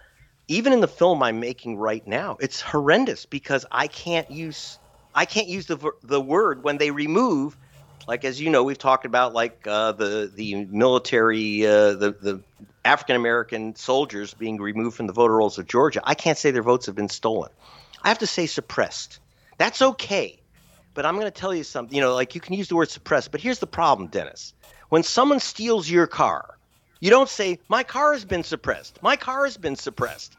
even 0.48 0.72
in 0.72 0.80
the 0.80 0.88
film 0.88 1.22
I'm 1.22 1.40
making 1.40 1.76
right 1.76 2.06
now, 2.06 2.36
it's 2.40 2.60
horrendous 2.60 3.26
because 3.26 3.64
I 3.70 3.86
can't 3.86 4.30
use 4.30 4.78
I 5.14 5.24
can't 5.24 5.48
use 5.48 5.66
the 5.66 5.78
the 6.02 6.20
word 6.20 6.62
when 6.62 6.78
they 6.78 6.90
remove, 6.90 7.56
like 8.08 8.24
as 8.24 8.40
you 8.40 8.50
know 8.50 8.64
we've 8.64 8.78
talked 8.78 9.04
about 9.04 9.34
like 9.34 9.66
uh, 9.66 9.92
the 9.92 10.30
the 10.34 10.64
military 10.66 11.66
uh, 11.66 11.94
the 11.94 12.16
the 12.20 12.40
African 12.84 13.16
American 13.16 13.76
soldiers 13.76 14.34
being 14.34 14.60
removed 14.60 14.96
from 14.96 15.06
the 15.06 15.12
voter 15.12 15.34
rolls 15.34 15.58
of 15.58 15.66
Georgia. 15.66 16.00
I 16.04 16.14
can't 16.14 16.38
say 16.38 16.50
their 16.50 16.62
votes 16.62 16.86
have 16.86 16.94
been 16.94 17.08
stolen. 17.08 17.50
I 18.02 18.08
have 18.08 18.18
to 18.18 18.26
say 18.26 18.46
suppressed. 18.46 19.20
That's 19.58 19.82
okay, 19.82 20.40
but 20.94 21.06
I'm 21.06 21.14
going 21.14 21.26
to 21.26 21.30
tell 21.30 21.54
you 21.54 21.62
something. 21.62 21.94
You 21.94 22.00
know, 22.00 22.14
like 22.14 22.34
you 22.34 22.40
can 22.40 22.54
use 22.54 22.68
the 22.68 22.76
word 22.76 22.90
suppressed, 22.90 23.30
but 23.30 23.40
here's 23.40 23.58
the 23.60 23.66
problem, 23.66 24.08
Dennis. 24.08 24.54
When 24.88 25.02
someone 25.02 25.40
steals 25.40 25.88
your 25.88 26.06
car, 26.06 26.58
you 27.02 27.10
don't 27.10 27.28
say, 27.28 27.58
My 27.68 27.82
car 27.82 28.12
has 28.12 28.24
been 28.24 28.44
suppressed. 28.44 29.02
My 29.02 29.16
car 29.16 29.44
has 29.44 29.56
been 29.56 29.74
suppressed. 29.74 30.36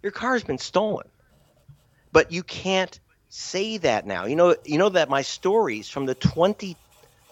Your 0.00 0.12
car 0.12 0.34
has 0.34 0.44
been 0.44 0.58
stolen. 0.58 1.08
But 2.12 2.30
you 2.30 2.44
can't 2.44 3.00
say 3.30 3.78
that 3.78 4.06
now. 4.06 4.24
You 4.24 4.36
know, 4.36 4.54
you 4.64 4.78
know 4.78 4.90
that 4.90 5.10
my 5.10 5.22
stories 5.22 5.88
from 5.88 6.06
the 6.06 6.14
20, 6.14 6.76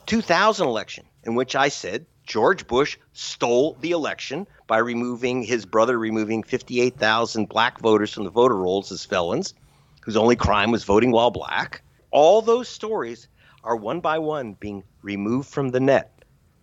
2000 0.06 0.66
election, 0.66 1.04
in 1.22 1.36
which 1.36 1.54
I 1.54 1.68
said 1.68 2.06
George 2.24 2.66
Bush 2.66 2.98
stole 3.12 3.76
the 3.80 3.92
election 3.92 4.48
by 4.66 4.78
removing 4.78 5.44
his 5.44 5.64
brother, 5.64 5.96
removing 5.96 6.42
58,000 6.42 7.48
black 7.48 7.78
voters 7.78 8.12
from 8.12 8.24
the 8.24 8.30
voter 8.30 8.56
rolls 8.56 8.90
as 8.90 9.04
felons, 9.04 9.54
whose 10.02 10.16
only 10.16 10.34
crime 10.34 10.72
was 10.72 10.82
voting 10.82 11.12
while 11.12 11.30
black. 11.30 11.82
All 12.10 12.42
those 12.42 12.68
stories 12.68 13.28
are 13.62 13.76
one 13.76 14.00
by 14.00 14.18
one 14.18 14.54
being 14.54 14.82
removed 15.02 15.48
from 15.48 15.68
the 15.68 15.78
net 15.78 16.15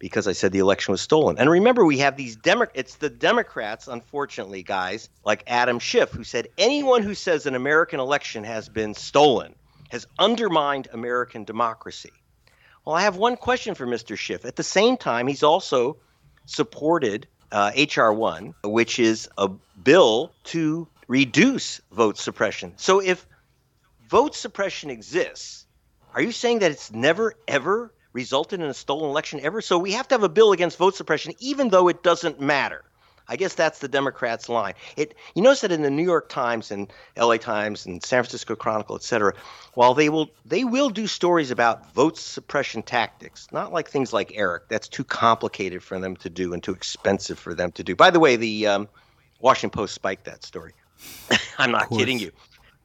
because 0.04 0.28
I 0.28 0.34
said 0.34 0.52
the 0.52 0.60
election 0.60 0.92
was 0.92 1.00
stolen. 1.00 1.38
And 1.40 1.50
remember, 1.50 1.86
we 1.86 2.00
have 2.00 2.18
these 2.18 2.36
Demo- 2.36 2.68
it's 2.74 2.96
the 2.96 3.10
Democrats, 3.10 3.88
unfortunately, 3.88 4.62
guys, 4.62 5.08
like 5.24 5.46
Adam 5.48 5.80
Schiff, 5.80 6.12
who 6.12 6.26
said 6.26 6.50
anyone 6.58 7.04
who 7.04 7.16
says 7.16 7.46
an 7.46 7.56
American 7.56 8.02
election 8.02 8.44
has 8.44 8.68
been 8.68 8.96
stolen 8.96 9.56
has 9.92 10.06
undermined 10.20 10.90
American 10.92 11.46
democracy. 11.46 12.12
Well, 12.84 12.98
I 12.98 13.04
have 13.04 13.16
one 13.16 13.38
question 13.38 13.76
for 13.76 13.88
Mr. 13.88 14.18
Schiff. 14.18 14.44
At 14.44 14.58
the 14.58 14.64
same 14.64 14.98
time, 14.98 15.26
he's 15.26 15.42
also 15.42 15.96
supported 16.48 17.26
uh, 17.50 17.72
H.R. 17.74 18.12
1, 18.12 18.56
which 18.66 19.00
is 19.00 19.30
a 19.38 19.52
bill 19.82 20.34
to 20.46 20.86
reduce 21.08 21.80
vote 21.94 22.18
suppression. 22.18 22.74
So 22.76 23.00
if 23.00 23.26
vote 24.10 24.36
suppression 24.36 24.90
exists, 24.90 25.66
are 26.14 26.22
you 26.22 26.34
saying 26.34 26.60
that 26.60 26.72
it's 26.72 26.92
never, 26.92 27.36
ever 27.48 27.94
resulted 28.14 28.62
in 28.62 28.68
a 28.68 28.74
stolen 28.74 29.10
election 29.10 29.40
ever. 29.42 29.62
So 29.62 29.78
we 29.78 29.92
have 29.92 30.08
to 30.08 30.16
have 30.16 30.24
a 30.24 30.30
bill 30.30 30.52
against 30.52 30.78
vote 30.78 30.96
suppression, 30.96 31.34
even 31.40 31.70
though 31.70 31.88
it 31.88 32.04
doesn't 32.04 32.40
matter. 32.40 32.84
I 33.28 33.38
guess 33.38 33.54
that's 33.56 33.80
the 33.80 33.88
Democrats' 33.88 34.50
line. 34.50 34.74
It 34.98 35.16
you 35.34 35.42
notice 35.42 35.62
that 35.62 35.72
in 35.72 35.82
the 35.82 35.90
New 35.90 36.04
York 36.04 36.28
Times 36.28 36.72
and 36.72 36.92
L.A. 37.16 37.38
Times 37.38 37.86
and 37.86 38.04
San 38.04 38.22
Francisco 38.22 38.56
Chronicle, 38.56 38.96
et 38.96 39.04
cetera, 39.04 39.34
while 39.76 39.94
they 39.94 40.10
will 40.10 40.30
they 40.46 40.66
will 40.66 40.90
do 40.90 41.08
stories 41.08 41.50
about 41.50 41.94
vote 41.94 42.18
suppression 42.18 42.84
tactics, 42.84 43.48
not 43.52 43.72
like 43.72 43.90
things 43.90 44.12
like 44.12 44.34
Eric. 44.36 44.64
That's 44.68 44.90
too 44.90 45.06
complicated 45.06 45.82
for 45.82 46.00
them 46.00 46.18
to 46.18 46.30
do 46.30 46.54
and 46.54 46.62
too 46.62 46.74
expensive 46.74 47.40
for 47.40 47.54
them 47.54 47.72
to 47.74 47.84
do. 47.84 47.96
By 47.96 48.10
the 48.10 48.20
way, 48.20 48.36
the 48.36 48.68
um, 48.68 48.90
Washington 49.40 49.70
Post 49.74 49.96
spiked 49.96 50.26
that 50.26 50.44
story. 50.44 50.74
I'm 51.58 51.72
not 51.72 51.90
kidding 51.90 52.20
you. 52.20 52.32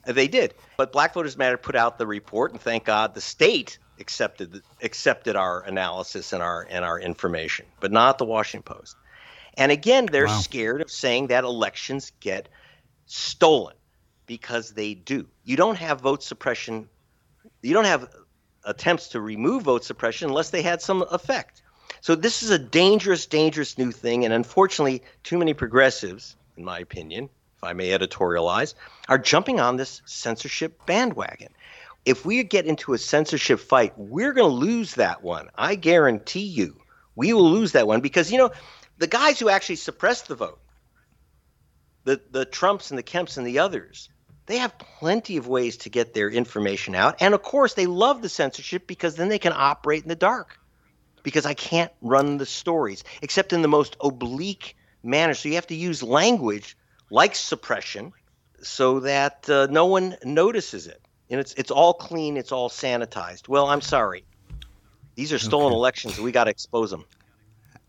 They 0.07 0.29
did, 0.29 0.55
but 0.77 0.93
Black 0.93 1.15
Voters 1.15 1.37
Matter 1.37 1.59
put 1.59 1.75
out 1.75 1.99
the 1.99 2.07
report, 2.07 2.53
and 2.53 2.61
thank 2.61 2.85
God 2.85 3.15
the 3.15 3.21
state 3.21 3.79
accepted 4.01 4.63
accepted 4.83 5.37
our 5.37 5.63
analysis 5.63 6.33
and 6.33 6.43
our 6.43 6.67
and 6.69 6.85
our 6.85 6.99
information, 6.99 7.67
but 7.81 7.93
not 7.93 8.19
the 8.19 8.25
Washington 8.25 8.75
Post. 8.75 8.97
And 9.57 9.73
again, 9.73 10.07
they're 10.07 10.27
wow. 10.27 10.39
scared 10.39 10.83
of 10.83 10.91
saying 10.91 11.29
that 11.29 11.45
elections 11.45 12.13
get 12.21 12.49
stolen 13.07 13.75
because 14.27 14.73
they 14.73 14.95
do. 14.95 15.27
You 15.45 15.57
don't 15.57 15.79
have 15.79 16.01
vote 16.01 16.23
suppression. 16.23 16.89
You 17.63 17.75
don't 17.75 17.87
have 17.87 18.09
attempts 18.65 19.09
to 19.09 19.21
remove 19.21 19.65
vote 19.65 19.85
suppression 19.85 20.29
unless 20.29 20.51
they 20.51 20.63
had 20.63 20.81
some 20.81 21.03
effect. 21.11 21.63
So 22.01 22.15
this 22.15 22.43
is 22.43 22.51
a 22.51 22.59
dangerous, 22.59 23.27
dangerous 23.27 23.77
new 23.79 23.91
thing, 23.91 24.25
and 24.25 24.33
unfortunately, 24.33 25.03
too 25.25 25.39
many 25.39 25.55
progressives, 25.55 26.37
in 26.57 26.65
my 26.65 26.79
opinion, 26.79 27.29
if 27.57 27.65
I 27.65 27.73
may 27.73 27.89
editorialize, 27.89 28.75
are 29.09 29.19
jumping 29.19 29.59
on 29.59 29.77
this 29.77 30.01
censorship 30.05 30.87
bandwagon. 30.87 31.53
If 32.09 32.25
we 32.25 32.43
get 32.43 32.65
into 32.65 32.95
a 32.95 32.99
censorship 32.99 33.61
fight, 33.61 33.93
we're 33.99 34.33
going 34.33 34.51
to 34.51 34.57
lose 34.57 34.95
that 34.95 35.23
one. 35.23 35.51
I 35.55 35.75
guarantee 35.75 36.47
you, 36.47 36.81
we 37.15 37.35
will 37.35 37.51
lose 37.51 37.73
that 37.73 37.87
one 37.87 38.01
because 38.01 38.33
you 38.33 38.39
know 38.39 38.51
the 38.97 39.07
guys 39.07 39.39
who 39.39 39.51
actually 39.51 39.77
suppressed 39.77 40.27
the 40.27 40.35
vote, 40.35 40.59
the 42.05 42.19
the 42.31 42.47
Trumps 42.47 42.91
and 42.91 42.99
the 42.99 43.03
Kemps 43.03 43.37
and 43.37 43.47
the 43.47 43.59
others, 43.59 44.09
they 44.47 44.57
have 44.57 44.79
plenty 44.79 45.37
of 45.37 45.49
ways 45.49 45.77
to 45.79 45.91
get 45.91 46.15
their 46.15 46.31
information 46.31 46.95
out. 46.95 47.17
And 47.21 47.35
of 47.35 47.43
course, 47.43 47.75
they 47.75 47.85
love 47.85 48.23
the 48.23 48.31
censorship 48.31 48.87
because 48.87 49.17
then 49.17 49.29
they 49.29 49.39
can 49.39 49.53
operate 49.55 50.03
in 50.03 50.09
the 50.09 50.17
dark. 50.17 50.59
Because 51.23 51.45
I 51.45 51.53
can't 51.53 51.93
run 52.01 52.39
the 52.39 52.47
stories 52.47 53.05
except 53.21 53.53
in 53.53 53.61
the 53.61 53.69
most 53.69 53.99
oblique 54.01 54.79
manner. 55.03 55.35
So 55.35 55.51
you 55.51 55.57
have 55.57 55.67
to 55.67 55.75
use 55.75 56.03
language 56.03 56.75
like 57.11 57.35
suppression 57.35 58.15
so 58.63 59.01
that 59.01 59.51
uh, 59.51 59.67
no 59.71 59.85
one 59.85 60.17
notices 60.25 60.87
it. 60.87 61.03
And 61.31 61.41
it's 61.41 61.53
it's 61.55 61.71
all 61.71 61.95
clean, 61.95 62.37
it's 62.37 62.53
all 62.53 62.71
sanitized. 62.71 63.49
Well, 63.49 63.67
I'm 63.67 63.81
sorry. 63.81 64.25
These 65.15 65.33
are 65.33 65.39
stolen 65.39 65.73
okay. 65.73 65.75
elections. 65.75 66.21
We 66.21 66.31
got 66.31 66.45
to 66.45 66.51
expose 66.51 66.91
them. 66.91 67.05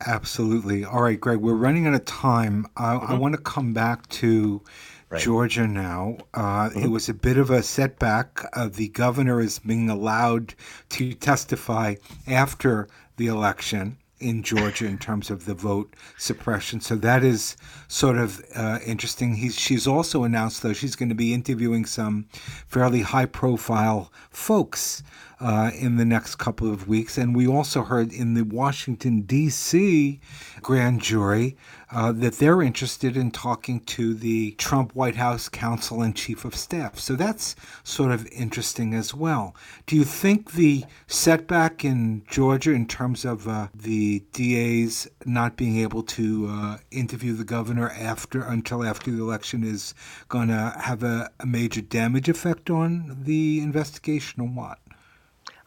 Absolutely. 0.08 0.84
All 0.84 1.03
right, 1.03 1.19
Greg, 1.19 1.39
we're 1.39 1.53
running 1.53 1.86
out 1.86 1.93
of 1.93 2.05
time. 2.05 2.65
I, 2.75 2.96
mm-hmm. 2.96 3.13
I 3.13 3.15
want 3.15 3.36
to 3.36 3.41
come 3.41 3.72
back 3.72 4.10
to 4.10 4.63
right. 5.10 5.22
Georgia 5.22 5.67
now. 5.67 6.17
Uh, 6.34 6.69
mm-hmm. 6.69 6.79
It 6.79 6.88
was 6.89 7.08
a 7.08 7.13
bit 7.13 7.38
of 7.38 7.51
a 7.51 7.62
setback. 7.62 8.43
Uh, 8.53 8.67
the 8.67 8.88
governor 8.89 9.39
is 9.41 9.60
being 9.60 9.91
allowed 9.91 10.55
to 10.89 11.13
testify 11.13 11.96
after 12.27 12.88
the 13.17 13.27
election 13.27 13.99
in 14.20 14.44
Georgia 14.44 14.86
in 14.86 14.98
terms 14.98 15.30
of 15.30 15.46
the 15.46 15.54
vote 15.54 15.96
suppression. 16.18 16.82
So 16.82 16.96
that 16.98 17.24
is 17.24 17.56
sort 17.88 18.18
of 18.18 18.44
uh, 18.56 18.80
interesting. 18.86 19.36
He's, 19.36 19.58
she's 19.58 19.88
also 19.88 20.24
announced, 20.24 20.62
though, 20.62 20.74
she's 20.74 20.96
going 20.96 21.10
to 21.10 21.16
be 21.16 21.34
interviewing 21.34 21.86
some 21.86 22.28
fairly 22.68 23.02
high 23.02 23.26
profile 23.26 24.12
folks 24.30 25.04
uh, 25.40 25.72
in 25.74 25.96
the 25.96 26.06
next 26.06 26.36
couple 26.36 26.72
of 26.72 26.88
weeks. 26.88 27.18
And 27.18 27.36
we 27.36 27.48
also 27.48 27.84
heard 27.84 28.12
in 28.12 28.34
the 28.34 28.44
Washington, 28.44 29.22
D.C. 29.22 30.20
grand 30.62 31.02
jury 31.02 31.56
uh, 31.91 32.12
that 32.12 32.36
they're 32.36 32.62
interested 32.62 33.17
in 33.17 33.31
talking 33.31 33.79
to 33.81 34.13
the 34.13 34.51
Trump 34.51 34.93
White 34.96 35.15
House 35.15 35.50
counsel 35.50 36.01
and 36.01 36.15
chief 36.15 36.46
of 36.46 36.55
staff. 36.55 37.00
So 37.00 37.15
that's 37.15 37.55
sort 37.84 38.12
of 38.12 38.27
interesting 38.27 38.93
as 38.93 39.13
well. 39.13 39.55
Do 39.88 39.96
you 39.96 40.03
think 40.03 40.51
the 40.51 40.86
setback 41.08 41.84
in 41.84 42.24
Georgia 42.29 42.72
in 42.72 42.88
terms 42.88 43.25
of 43.25 43.48
uh, 43.48 43.69
the 43.74 44.24
DAs 44.34 45.08
not 45.25 45.58
being 45.58 45.77
able 45.77 46.03
to 46.03 46.48
uh, 46.50 46.77
interview 46.91 47.34
the 47.34 47.43
governor 47.43 47.89
after 47.89 48.41
until 48.43 48.84
after 48.84 49.10
the 49.10 49.22
election 49.22 49.63
is 49.63 49.96
going 50.27 50.50
to 50.50 50.75
have 50.79 51.01
a, 51.01 51.31
a 51.39 51.46
major 51.46 51.81
damage 51.81 52.29
effect 52.29 52.69
on 52.69 53.24
the 53.24 53.62
investigation 53.62 54.41
or 54.41 54.48
what? 54.48 54.77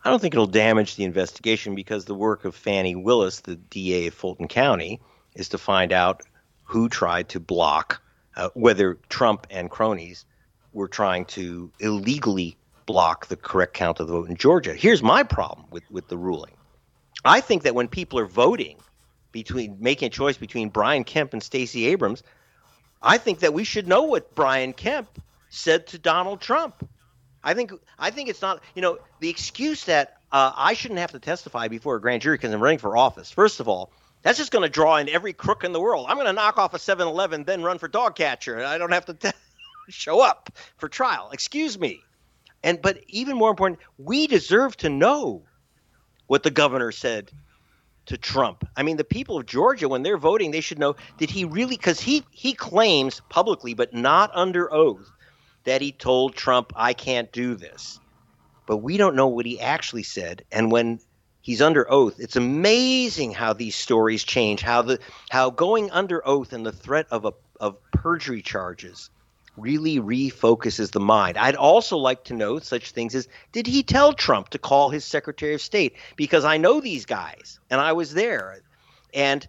I 0.05 0.11
don't 0.11 0.21
think 0.21 0.35
it'll 0.35 0.47
damage 0.47 0.97
the 0.97 1.05
investigation 1.05 1.75
because 1.75 2.05
the 2.05 2.14
work 2.14 2.45
of 2.45 2.57
Fani 2.57 2.97
Willis, 2.97 3.41
the 3.41 3.57
DA 3.57 4.09
of 4.09 4.14
Fulton 4.14 4.49
County, 4.49 5.00
is 5.35 5.51
to 5.51 5.59
find 5.59 5.93
out 5.93 6.23
who 6.65 6.89
tried 6.89 7.29
to 7.31 7.41
block, 7.41 8.03
uh, 8.37 8.49
whether 8.55 8.99
Trump 9.09 9.47
and 9.51 9.71
cronies 9.71 10.25
were 10.73 10.88
trying 10.88 11.25
to 11.27 11.71
illegally 11.81 12.57
block 12.87 13.27
the 13.27 13.37
correct 13.37 13.75
count 13.75 14.01
of 14.01 14.07
the 14.07 14.12
vote 14.12 14.29
in 14.29 14.37
Georgia. 14.37 14.75
Here's 14.75 15.03
my 15.03 15.23
problem 15.23 15.66
with, 15.71 15.88
with 15.90 16.09
the 16.09 16.16
ruling. 16.16 16.55
I 17.25 17.40
think 17.40 17.62
that 17.62 17.75
when 17.75 17.88
people 17.88 18.18
are 18.18 18.27
voting 18.27 18.79
between 19.31 19.77
making 19.81 20.07
a 20.07 20.11
choice 20.11 20.37
between 20.37 20.68
Brian 20.68 21.05
Kemp 21.05 21.33
and 21.33 21.42
Stacey 21.42 21.87
Abrams, 21.87 22.23
I 23.01 23.18
think 23.18 23.40
that 23.40 23.55
we 23.55 23.64
should 23.64 23.87
know 23.87 24.03
what 24.03 24.35
Brian 24.35 24.73
Kemp 24.73 25.09
said 25.51 25.87
to 25.88 25.99
Donald 25.99 26.40
Trump. 26.40 26.88
I 27.45 27.55
think 27.55 27.73
I 27.99 28.11
think 28.11 28.29
it's 28.29 28.42
not 28.42 28.62
you 28.75 28.83
know 28.83 28.99
the 29.21 29.29
excuse 29.29 29.85
that 29.85 30.16
uh, 30.31 30.53
I 30.55 30.75
shouldn't 30.75 31.01
have 31.01 31.12
to 31.12 31.18
testify 31.18 31.68
before 31.68 31.97
a 31.97 32.01
grand 32.01 32.23
jury 32.23 32.37
because 32.37 32.53
I'm 32.53 32.62
running 32.62 32.79
for 32.79 32.97
office. 32.97 33.31
First 33.31 33.61
of 33.61 33.68
all, 33.68 33.90
that's 34.23 34.39
just 34.39 34.53
going 34.53 34.63
to 34.63 34.69
draw 34.69 34.97
in 34.97 35.09
every 35.09 35.33
crook 35.33 35.65
in 35.65 35.73
the 35.73 35.81
world. 35.81 36.07
I'm 36.09 36.17
going 36.17 36.27
to 36.27 36.33
knock 36.33 36.59
off 36.59 36.75
a 36.75 36.79
7-Eleven, 36.79 37.45
then 37.45 37.63
run 37.63 37.79
for 37.79 37.89
dog 37.89 38.15
catcher. 38.15 38.57
And 38.57 38.67
I 38.67 38.79
don't 38.79 38.93
have 38.93 39.07
to 39.07 39.15
t- 39.15 39.31
show 39.89 40.21
up 40.21 40.51
for 40.77 40.89
trial. 40.89 41.31
Excuse 41.33 41.79
me. 41.79 42.01
And 42.63 42.81
but 42.81 43.03
even 43.09 43.37
more 43.37 43.51
important, 43.51 43.81
we 43.99 44.27
deserve 44.27 44.77
to 44.79 44.89
know 44.89 45.43
what 46.29 46.45
the 46.45 46.51
governor 46.51 46.93
said 46.93 47.31
to 48.07 48.17
Trump. 48.17 48.65
I 48.77 48.83
mean, 48.83 48.97
the 48.97 49.05
people 49.05 49.39
of 49.39 49.47
Georgia, 49.47 49.89
when 49.89 50.03
they're 50.03 50.19
voting, 50.19 50.51
they 50.51 50.61
should 50.61 50.79
know 50.79 50.97
did 51.19 51.31
he 51.31 51.45
really? 51.45 51.77
Because 51.77 52.01
he 52.01 52.25
he 52.31 52.55
claims 52.55 53.21
publicly, 53.29 53.75
but 53.75 53.93
not 53.93 54.31
under 54.35 54.73
oath, 54.73 55.11
that 55.65 55.81
he 55.81 55.93
told 55.93 56.35
Trump, 56.35 56.73
"I 56.77 56.95
can't 56.95 57.33
do 57.33 57.55
this." 57.55 57.99
But 58.67 58.79
we 58.79 58.97
don't 58.97 59.17
know 59.17 59.27
what 59.27 59.45
he 59.45 59.61
actually 59.61 60.05
said. 60.05 60.45
And 60.53 60.71
when 60.71 61.01
he's 61.42 61.61
under 61.61 61.90
oath. 61.90 62.18
It's 62.18 62.37
amazing 62.37 63.33
how 63.33 63.52
these 63.52 63.76
stories 63.76 64.24
change. 64.24 64.62
How 64.62 64.83
the 64.83 64.98
how 65.31 65.50
going 65.50 65.90
under 65.90 66.26
oath 66.26 66.52
and 66.52 66.64
the 66.64 66.72
threat 66.72 67.07
of 67.11 67.24
a 67.26 67.33
of 67.61 67.76
perjury 67.90 68.42
charges 68.42 69.11
really 69.57 69.98
refocuses 70.00 70.92
the 70.92 71.00
mind. 71.00 71.37
I'd 71.37 71.57
also 71.57 71.98
like 71.98 72.24
to 72.24 72.35
know 72.35 72.59
such 72.59 72.92
things 72.92 73.14
as 73.14 73.28
did 73.52 73.66
he 73.66 73.83
tell 73.83 74.12
Trump 74.12 74.48
to 74.50 74.59
call 74.59 74.88
his 74.88 75.05
Secretary 75.05 75.55
of 75.55 75.61
State? 75.61 75.96
Because 76.16 76.44
I 76.44 76.57
know 76.57 76.81
these 76.81 77.05
guys 77.05 77.61
and 77.70 77.81
I 77.81 77.92
was 77.92 78.14
there. 78.14 78.62
And 79.12 79.46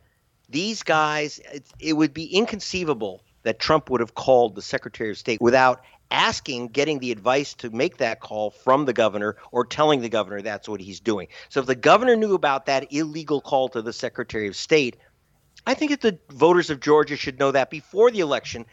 these 0.50 0.84
guys, 0.84 1.40
it, 1.52 1.64
it 1.80 1.94
would 1.94 2.14
be 2.14 2.26
inconceivable 2.26 3.24
that 3.44 3.60
Trump 3.60 3.90
would 3.90 4.02
have 4.02 4.14
called 4.14 4.56
the 4.56 4.62
Secretary 4.62 5.10
of 5.10 5.18
State 5.18 5.42
without 5.42 5.82
asking, 6.12 6.68
getting 6.68 7.00
the 7.00 7.12
advice 7.12 7.54
to 7.56 7.70
make 7.70 7.98
that 7.98 8.20
call 8.20 8.52
from 8.52 8.86
the 8.86 8.94
governor 8.94 9.36
or 9.52 9.66
telling 9.66 10.02
the 10.02 10.10
governor 10.10 10.42
that's 10.42 10.70
what 10.70 10.82
he's 10.82 11.00
doing. 11.00 11.28
So 11.50 11.60
if 11.60 11.66
the 11.66 11.76
governor 11.76 12.16
knew 12.16 12.34
about 12.34 12.68
that 12.68 12.94
illegal 12.94 13.42
call 13.42 13.70
to 13.70 13.82
the 13.82 13.94
Secretary 13.94 14.48
of 14.48 14.56
State, 14.56 14.98
I 15.66 15.74
think 15.74 15.92
that 15.92 16.02
the 16.02 16.20
voters 16.34 16.70
of 16.70 16.80
Georgia 16.80 17.16
should 17.16 17.40
know 17.40 17.52
that 17.52 17.70
before 17.70 18.12
the 18.12 18.20
election. 18.20 18.66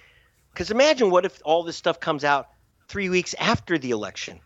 Because 0.52 0.70
imagine 0.70 1.10
what 1.10 1.24
if 1.24 1.40
all 1.44 1.62
this 1.62 1.76
stuff 1.76 2.00
comes 2.00 2.24
out 2.24 2.48
three 2.88 3.08
weeks 3.08 3.34
after 3.38 3.78
the 3.78 3.90
election. 3.90 4.40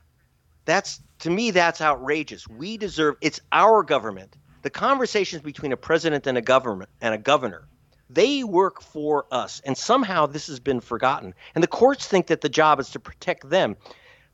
That's 0.67 1.01
to 1.21 1.31
me, 1.31 1.51
that's 1.51 1.81
outrageous. 1.81 2.47
We 2.47 2.77
deserve 2.77 3.17
it's 3.21 3.41
our 3.53 3.83
government. 3.83 4.37
The 4.63 4.71
conversations 4.71 5.43
between 5.43 5.73
a 5.73 5.77
president 5.77 6.27
and 6.27 6.39
a 6.39 6.43
government 6.43 6.91
and 7.01 7.15
a 7.15 7.19
governor 7.19 7.69
they 8.11 8.45
work 8.45 8.83
for 8.83 9.27
us. 9.31 9.61
And 9.65 9.77
somehow 9.77 10.27
this 10.27 10.47
has 10.47 10.61
been 10.61 10.81
forgotten. 10.81 11.35
And 11.55 11.63
the 11.63 11.69
courts 11.69 12.07
think 12.07 12.27
that 12.29 12.41
the 12.41 12.49
job 12.49 12.81
is 12.81 12.91
to 12.91 13.01
protect 13.01 13.49
them. 13.49 13.77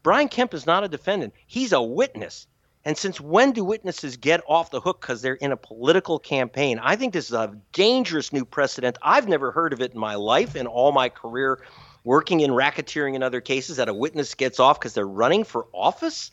Brian 0.03 0.29
Kemp 0.29 0.55
is 0.55 0.67
not 0.67 0.85
a 0.85 0.89
defendant, 0.89 1.35
he's 1.47 1.73
a 1.73 1.83
witness. 1.83 2.47
And 2.85 2.97
since 2.97 3.21
when 3.21 3.53
do 3.53 3.63
witnesses 3.63 4.17
get 4.17 4.43
off 4.49 4.71
the 4.71 4.81
hook 4.81 5.03
because 5.03 5.21
they're 5.21 5.35
in 5.35 5.53
a 5.53 5.57
political 5.57 6.19
campaign? 6.19 6.79
I 6.83 6.97
think 6.97 7.13
this 7.13 7.27
is 7.27 7.35
a 7.35 7.55
dangerous 7.73 8.33
new 8.33 8.47
precedent. 8.47 8.97
I've 9.03 9.29
never 9.29 9.53
heard 9.53 9.75
of 9.75 9.83
it 9.83 9.93
in 9.93 10.01
my 10.01 10.15
life, 10.15 10.57
in 10.57 10.67
all 10.67 10.91
my 10.91 11.11
career 11.11 11.61
working 12.05 12.41
in 12.41 12.51
racketeering 12.51 13.15
and 13.15 13.23
other 13.23 13.41
cases, 13.41 13.77
that 13.77 13.89
a 13.89 13.95
witness 13.95 14.35
gets 14.35 14.59
off 14.59 14.81
because 14.81 14.95
they're 14.95 15.07
running 15.07 15.45
for 15.45 15.67
office. 15.73 16.31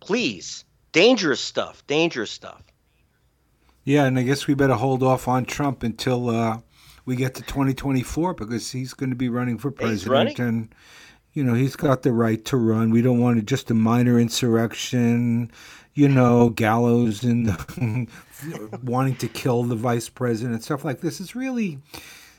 Please, 0.00 0.64
dangerous 0.92 1.40
stuff, 1.40 1.86
dangerous 1.86 2.30
stuff. 2.30 2.62
Yeah, 3.84 4.04
and 4.04 4.18
I 4.18 4.22
guess 4.22 4.46
we 4.46 4.54
better 4.54 4.74
hold 4.74 5.02
off 5.02 5.26
on 5.26 5.44
Trump 5.44 5.82
until 5.82 6.30
uh, 6.30 6.60
we 7.04 7.16
get 7.16 7.34
to 7.34 7.42
2024 7.42 8.34
because 8.34 8.70
he's 8.70 8.94
going 8.94 9.10
to 9.10 9.16
be 9.16 9.28
running 9.28 9.58
for 9.58 9.70
president, 9.70 10.38
and 10.38 10.74
you 11.32 11.42
know 11.42 11.54
he's 11.54 11.76
got 11.76 12.02
the 12.02 12.12
right 12.12 12.44
to 12.46 12.56
run. 12.56 12.90
We 12.90 13.02
don't 13.02 13.20
want 13.20 13.44
just 13.46 13.70
a 13.70 13.74
minor 13.74 14.20
insurrection, 14.20 15.50
you 15.94 16.08
know, 16.08 16.50
gallows 16.50 17.24
and 17.24 17.56
wanting 18.84 19.16
to 19.16 19.28
kill 19.28 19.64
the 19.64 19.76
vice 19.76 20.08
president, 20.08 20.54
and 20.54 20.64
stuff 20.64 20.84
like 20.84 21.00
this. 21.00 21.20
It's 21.20 21.34
really 21.34 21.78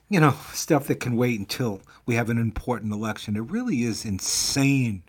you 0.09 0.19
know, 0.19 0.35
stuff 0.51 0.87
that 0.87 0.99
can 0.99 1.17
wait 1.17 1.39
until 1.39 1.81
we 2.05 2.13
have 2.13 2.29
an 2.29 2.37
important 2.37 2.93
election. 2.93 3.35
It 3.35 3.41
really 3.41 3.81
is 3.81 4.05
insane, 4.05 5.01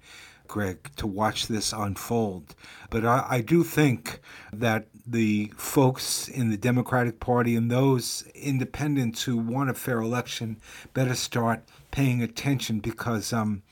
Greg, 0.47 0.91
to 0.97 1.07
watch 1.07 1.47
this 1.47 1.73
unfold. 1.73 2.55
But 2.91 3.05
I, 3.05 3.27
I 3.29 3.41
do 3.41 3.65
think 3.65 4.21
that 4.53 4.87
the 5.07 5.53
folks 5.57 6.29
in 6.29 6.51
the 6.51 6.57
Democratic 6.57 7.21
Party 7.21 7.57
and 7.57 7.71
those 7.71 8.25
independents 8.35 9.23
who 9.23 9.37
want 9.37 9.71
a 9.71 9.75
fair 9.75 9.99
election 9.99 10.59
better 10.93 11.15
start 11.15 11.63
paying 11.91 12.23
attention 12.23 12.81
because 12.81 13.33
um, 13.33 13.63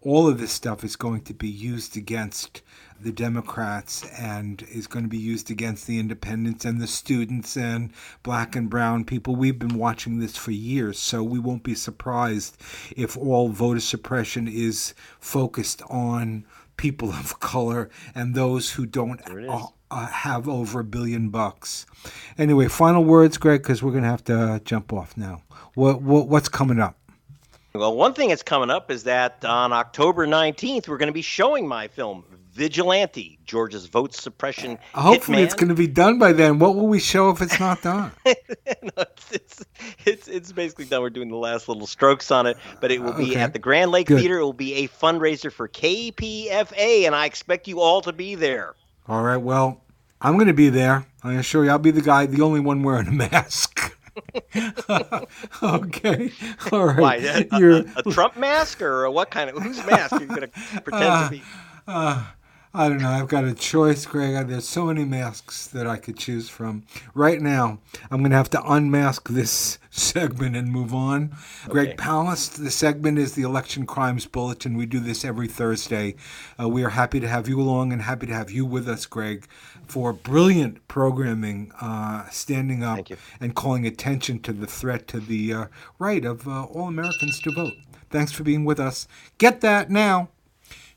all 0.00 0.28
of 0.28 0.38
this 0.38 0.52
stuff 0.52 0.84
is 0.84 0.96
going 0.96 1.22
to 1.22 1.34
be 1.34 1.48
used 1.48 1.96
against 1.96 2.62
the 3.00 3.12
Democrats 3.12 4.04
and 4.18 4.62
is 4.72 4.86
going 4.86 5.04
to 5.04 5.08
be 5.08 5.18
used 5.18 5.50
against 5.50 5.86
the 5.86 5.98
independents 5.98 6.64
and 6.64 6.80
the 6.80 6.86
students 6.86 7.56
and 7.56 7.92
black 8.22 8.56
and 8.56 8.68
brown 8.68 9.04
people. 9.04 9.36
We've 9.36 9.58
been 9.58 9.78
watching 9.78 10.18
this 10.18 10.36
for 10.36 10.50
years, 10.50 10.98
so 10.98 11.22
we 11.22 11.38
won't 11.38 11.62
be 11.62 11.74
surprised 11.74 12.56
if 12.96 13.16
all 13.16 13.48
voter 13.48 13.80
suppression 13.80 14.48
is 14.48 14.94
focused 15.20 15.82
on 15.88 16.44
people 16.76 17.10
of 17.12 17.40
color 17.40 17.90
and 18.14 18.34
those 18.34 18.72
who 18.72 18.86
don't 18.86 19.20
uh, 19.28 19.66
uh, 19.90 20.06
have 20.06 20.48
over 20.48 20.80
a 20.80 20.84
billion 20.84 21.30
bucks. 21.30 21.86
Anyway, 22.36 22.68
final 22.68 23.04
words, 23.04 23.38
Greg, 23.38 23.62
because 23.62 23.82
we're 23.82 23.92
going 23.92 24.04
to 24.04 24.10
have 24.10 24.24
to 24.24 24.60
jump 24.64 24.92
off 24.92 25.16
now. 25.16 25.42
What, 25.74 26.02
what 26.02 26.28
what's 26.28 26.48
coming 26.48 26.80
up? 26.80 26.96
Well, 27.74 27.94
one 27.94 28.14
thing 28.14 28.30
that's 28.30 28.42
coming 28.42 28.70
up 28.70 28.90
is 28.90 29.04
that 29.04 29.44
on 29.44 29.72
October 29.72 30.26
19th, 30.26 30.88
we're 30.88 30.96
going 30.96 31.08
to 31.08 31.12
be 31.12 31.22
showing 31.22 31.68
my 31.68 31.86
film, 31.86 32.24
Vigilante, 32.58 33.38
Georgia's 33.44 33.86
vote 33.86 34.12
suppression. 34.12 34.80
Hopefully, 34.92 35.38
hitman. 35.38 35.44
it's 35.44 35.54
going 35.54 35.68
to 35.68 35.76
be 35.76 35.86
done 35.86 36.18
by 36.18 36.32
then. 36.32 36.58
What 36.58 36.74
will 36.74 36.88
we 36.88 36.98
show 36.98 37.30
if 37.30 37.40
it's 37.40 37.60
not 37.60 37.80
done? 37.82 38.10
no, 38.26 39.04
it's, 39.32 39.64
it's, 40.04 40.26
it's, 40.26 40.50
basically 40.50 40.86
done. 40.86 41.02
We're 41.02 41.10
doing 41.10 41.28
the 41.28 41.36
last 41.36 41.68
little 41.68 41.86
strokes 41.86 42.32
on 42.32 42.48
it, 42.48 42.56
but 42.80 42.90
it 42.90 43.00
will 43.00 43.12
be 43.12 43.30
okay. 43.30 43.40
at 43.40 43.52
the 43.52 43.60
Grand 43.60 43.92
Lake 43.92 44.08
Good. 44.08 44.18
Theater. 44.18 44.38
It 44.40 44.42
will 44.42 44.52
be 44.52 44.74
a 44.74 44.88
fundraiser 44.88 45.52
for 45.52 45.68
KPFA, 45.68 47.06
and 47.06 47.14
I 47.14 47.26
expect 47.26 47.68
you 47.68 47.80
all 47.80 48.00
to 48.02 48.12
be 48.12 48.34
there. 48.34 48.74
All 49.06 49.22
right. 49.22 49.36
Well, 49.36 49.80
I'm 50.20 50.34
going 50.34 50.48
to 50.48 50.52
be 50.52 50.68
there. 50.68 51.06
I 51.22 51.34
assure 51.34 51.64
you, 51.64 51.70
I'll 51.70 51.78
be 51.78 51.92
the 51.92 52.02
guy, 52.02 52.26
the 52.26 52.42
only 52.42 52.58
one 52.58 52.82
wearing 52.82 53.06
a 53.06 53.12
mask. 53.12 53.96
okay. 55.62 56.32
All 56.72 56.86
right. 56.86 56.98
Why, 56.98 57.14
a, 57.18 57.46
a, 57.52 57.84
a, 57.98 58.02
Trump 58.10 58.36
mask 58.36 58.82
or 58.82 59.08
what 59.12 59.30
kind 59.30 59.48
of 59.48 59.62
whose 59.62 59.76
mask 59.86 60.14
are 60.14 60.20
you 60.20 60.26
going 60.26 60.40
to 60.40 60.48
pretend 60.80 61.04
uh, 61.04 61.24
to 61.24 61.30
be? 61.30 61.42
Uh, 61.86 62.24
I 62.74 62.88
don't 62.88 62.98
know. 63.00 63.08
I've 63.08 63.28
got 63.28 63.44
a 63.44 63.54
choice, 63.54 64.04
Greg. 64.04 64.46
There's 64.46 64.68
so 64.68 64.86
many 64.86 65.06
masks 65.06 65.66
that 65.68 65.86
I 65.86 65.96
could 65.96 66.18
choose 66.18 66.50
from. 66.50 66.84
Right 67.14 67.40
now, 67.40 67.78
I'm 68.10 68.18
going 68.20 68.30
to 68.30 68.36
have 68.36 68.50
to 68.50 68.62
unmask 68.62 69.28
this 69.30 69.78
segment 69.90 70.54
and 70.54 70.70
move 70.70 70.92
on. 70.92 71.32
Okay. 71.64 71.72
Greg 71.72 71.96
Palast, 71.96 72.62
the 72.62 72.70
segment 72.70 73.18
is 73.18 73.32
the 73.32 73.42
Election 73.42 73.86
Crimes 73.86 74.26
Bulletin. 74.26 74.76
We 74.76 74.84
do 74.84 75.00
this 75.00 75.24
every 75.24 75.48
Thursday. 75.48 76.16
Uh, 76.60 76.68
we 76.68 76.84
are 76.84 76.90
happy 76.90 77.20
to 77.20 77.28
have 77.28 77.48
you 77.48 77.58
along 77.58 77.92
and 77.92 78.02
happy 78.02 78.26
to 78.26 78.34
have 78.34 78.50
you 78.50 78.66
with 78.66 78.86
us, 78.86 79.06
Greg, 79.06 79.46
for 79.86 80.12
brilliant 80.12 80.86
programming, 80.88 81.72
uh, 81.80 82.28
standing 82.28 82.84
up 82.84 83.08
and 83.40 83.54
calling 83.54 83.86
attention 83.86 84.40
to 84.40 84.52
the 84.52 84.66
threat 84.66 85.08
to 85.08 85.20
the 85.20 85.54
uh, 85.54 85.66
right 85.98 86.24
of 86.24 86.46
uh, 86.46 86.64
all 86.64 86.88
Americans 86.88 87.40
to 87.40 87.50
vote. 87.50 87.74
Thanks 88.10 88.32
for 88.32 88.42
being 88.42 88.66
with 88.66 88.78
us. 88.78 89.08
Get 89.38 89.62
that 89.62 89.90
now. 89.90 90.28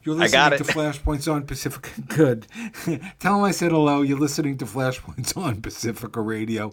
You're 0.04 0.16
listening 0.16 0.58
to 0.58 0.64
Flashpoints 0.64 1.32
on 1.32 1.46
Pacifica. 1.46 1.90
Good. 2.08 2.48
Tell 3.20 3.36
them 3.36 3.44
I 3.44 3.52
said 3.52 3.72
hello. 3.72 4.02
You're 4.02 4.18
listening 4.20 4.58
to 4.58 4.66
Flashpoints 4.66 5.38
on 5.38 5.62
Pacifica 5.62 6.22
Radio. 6.22 6.72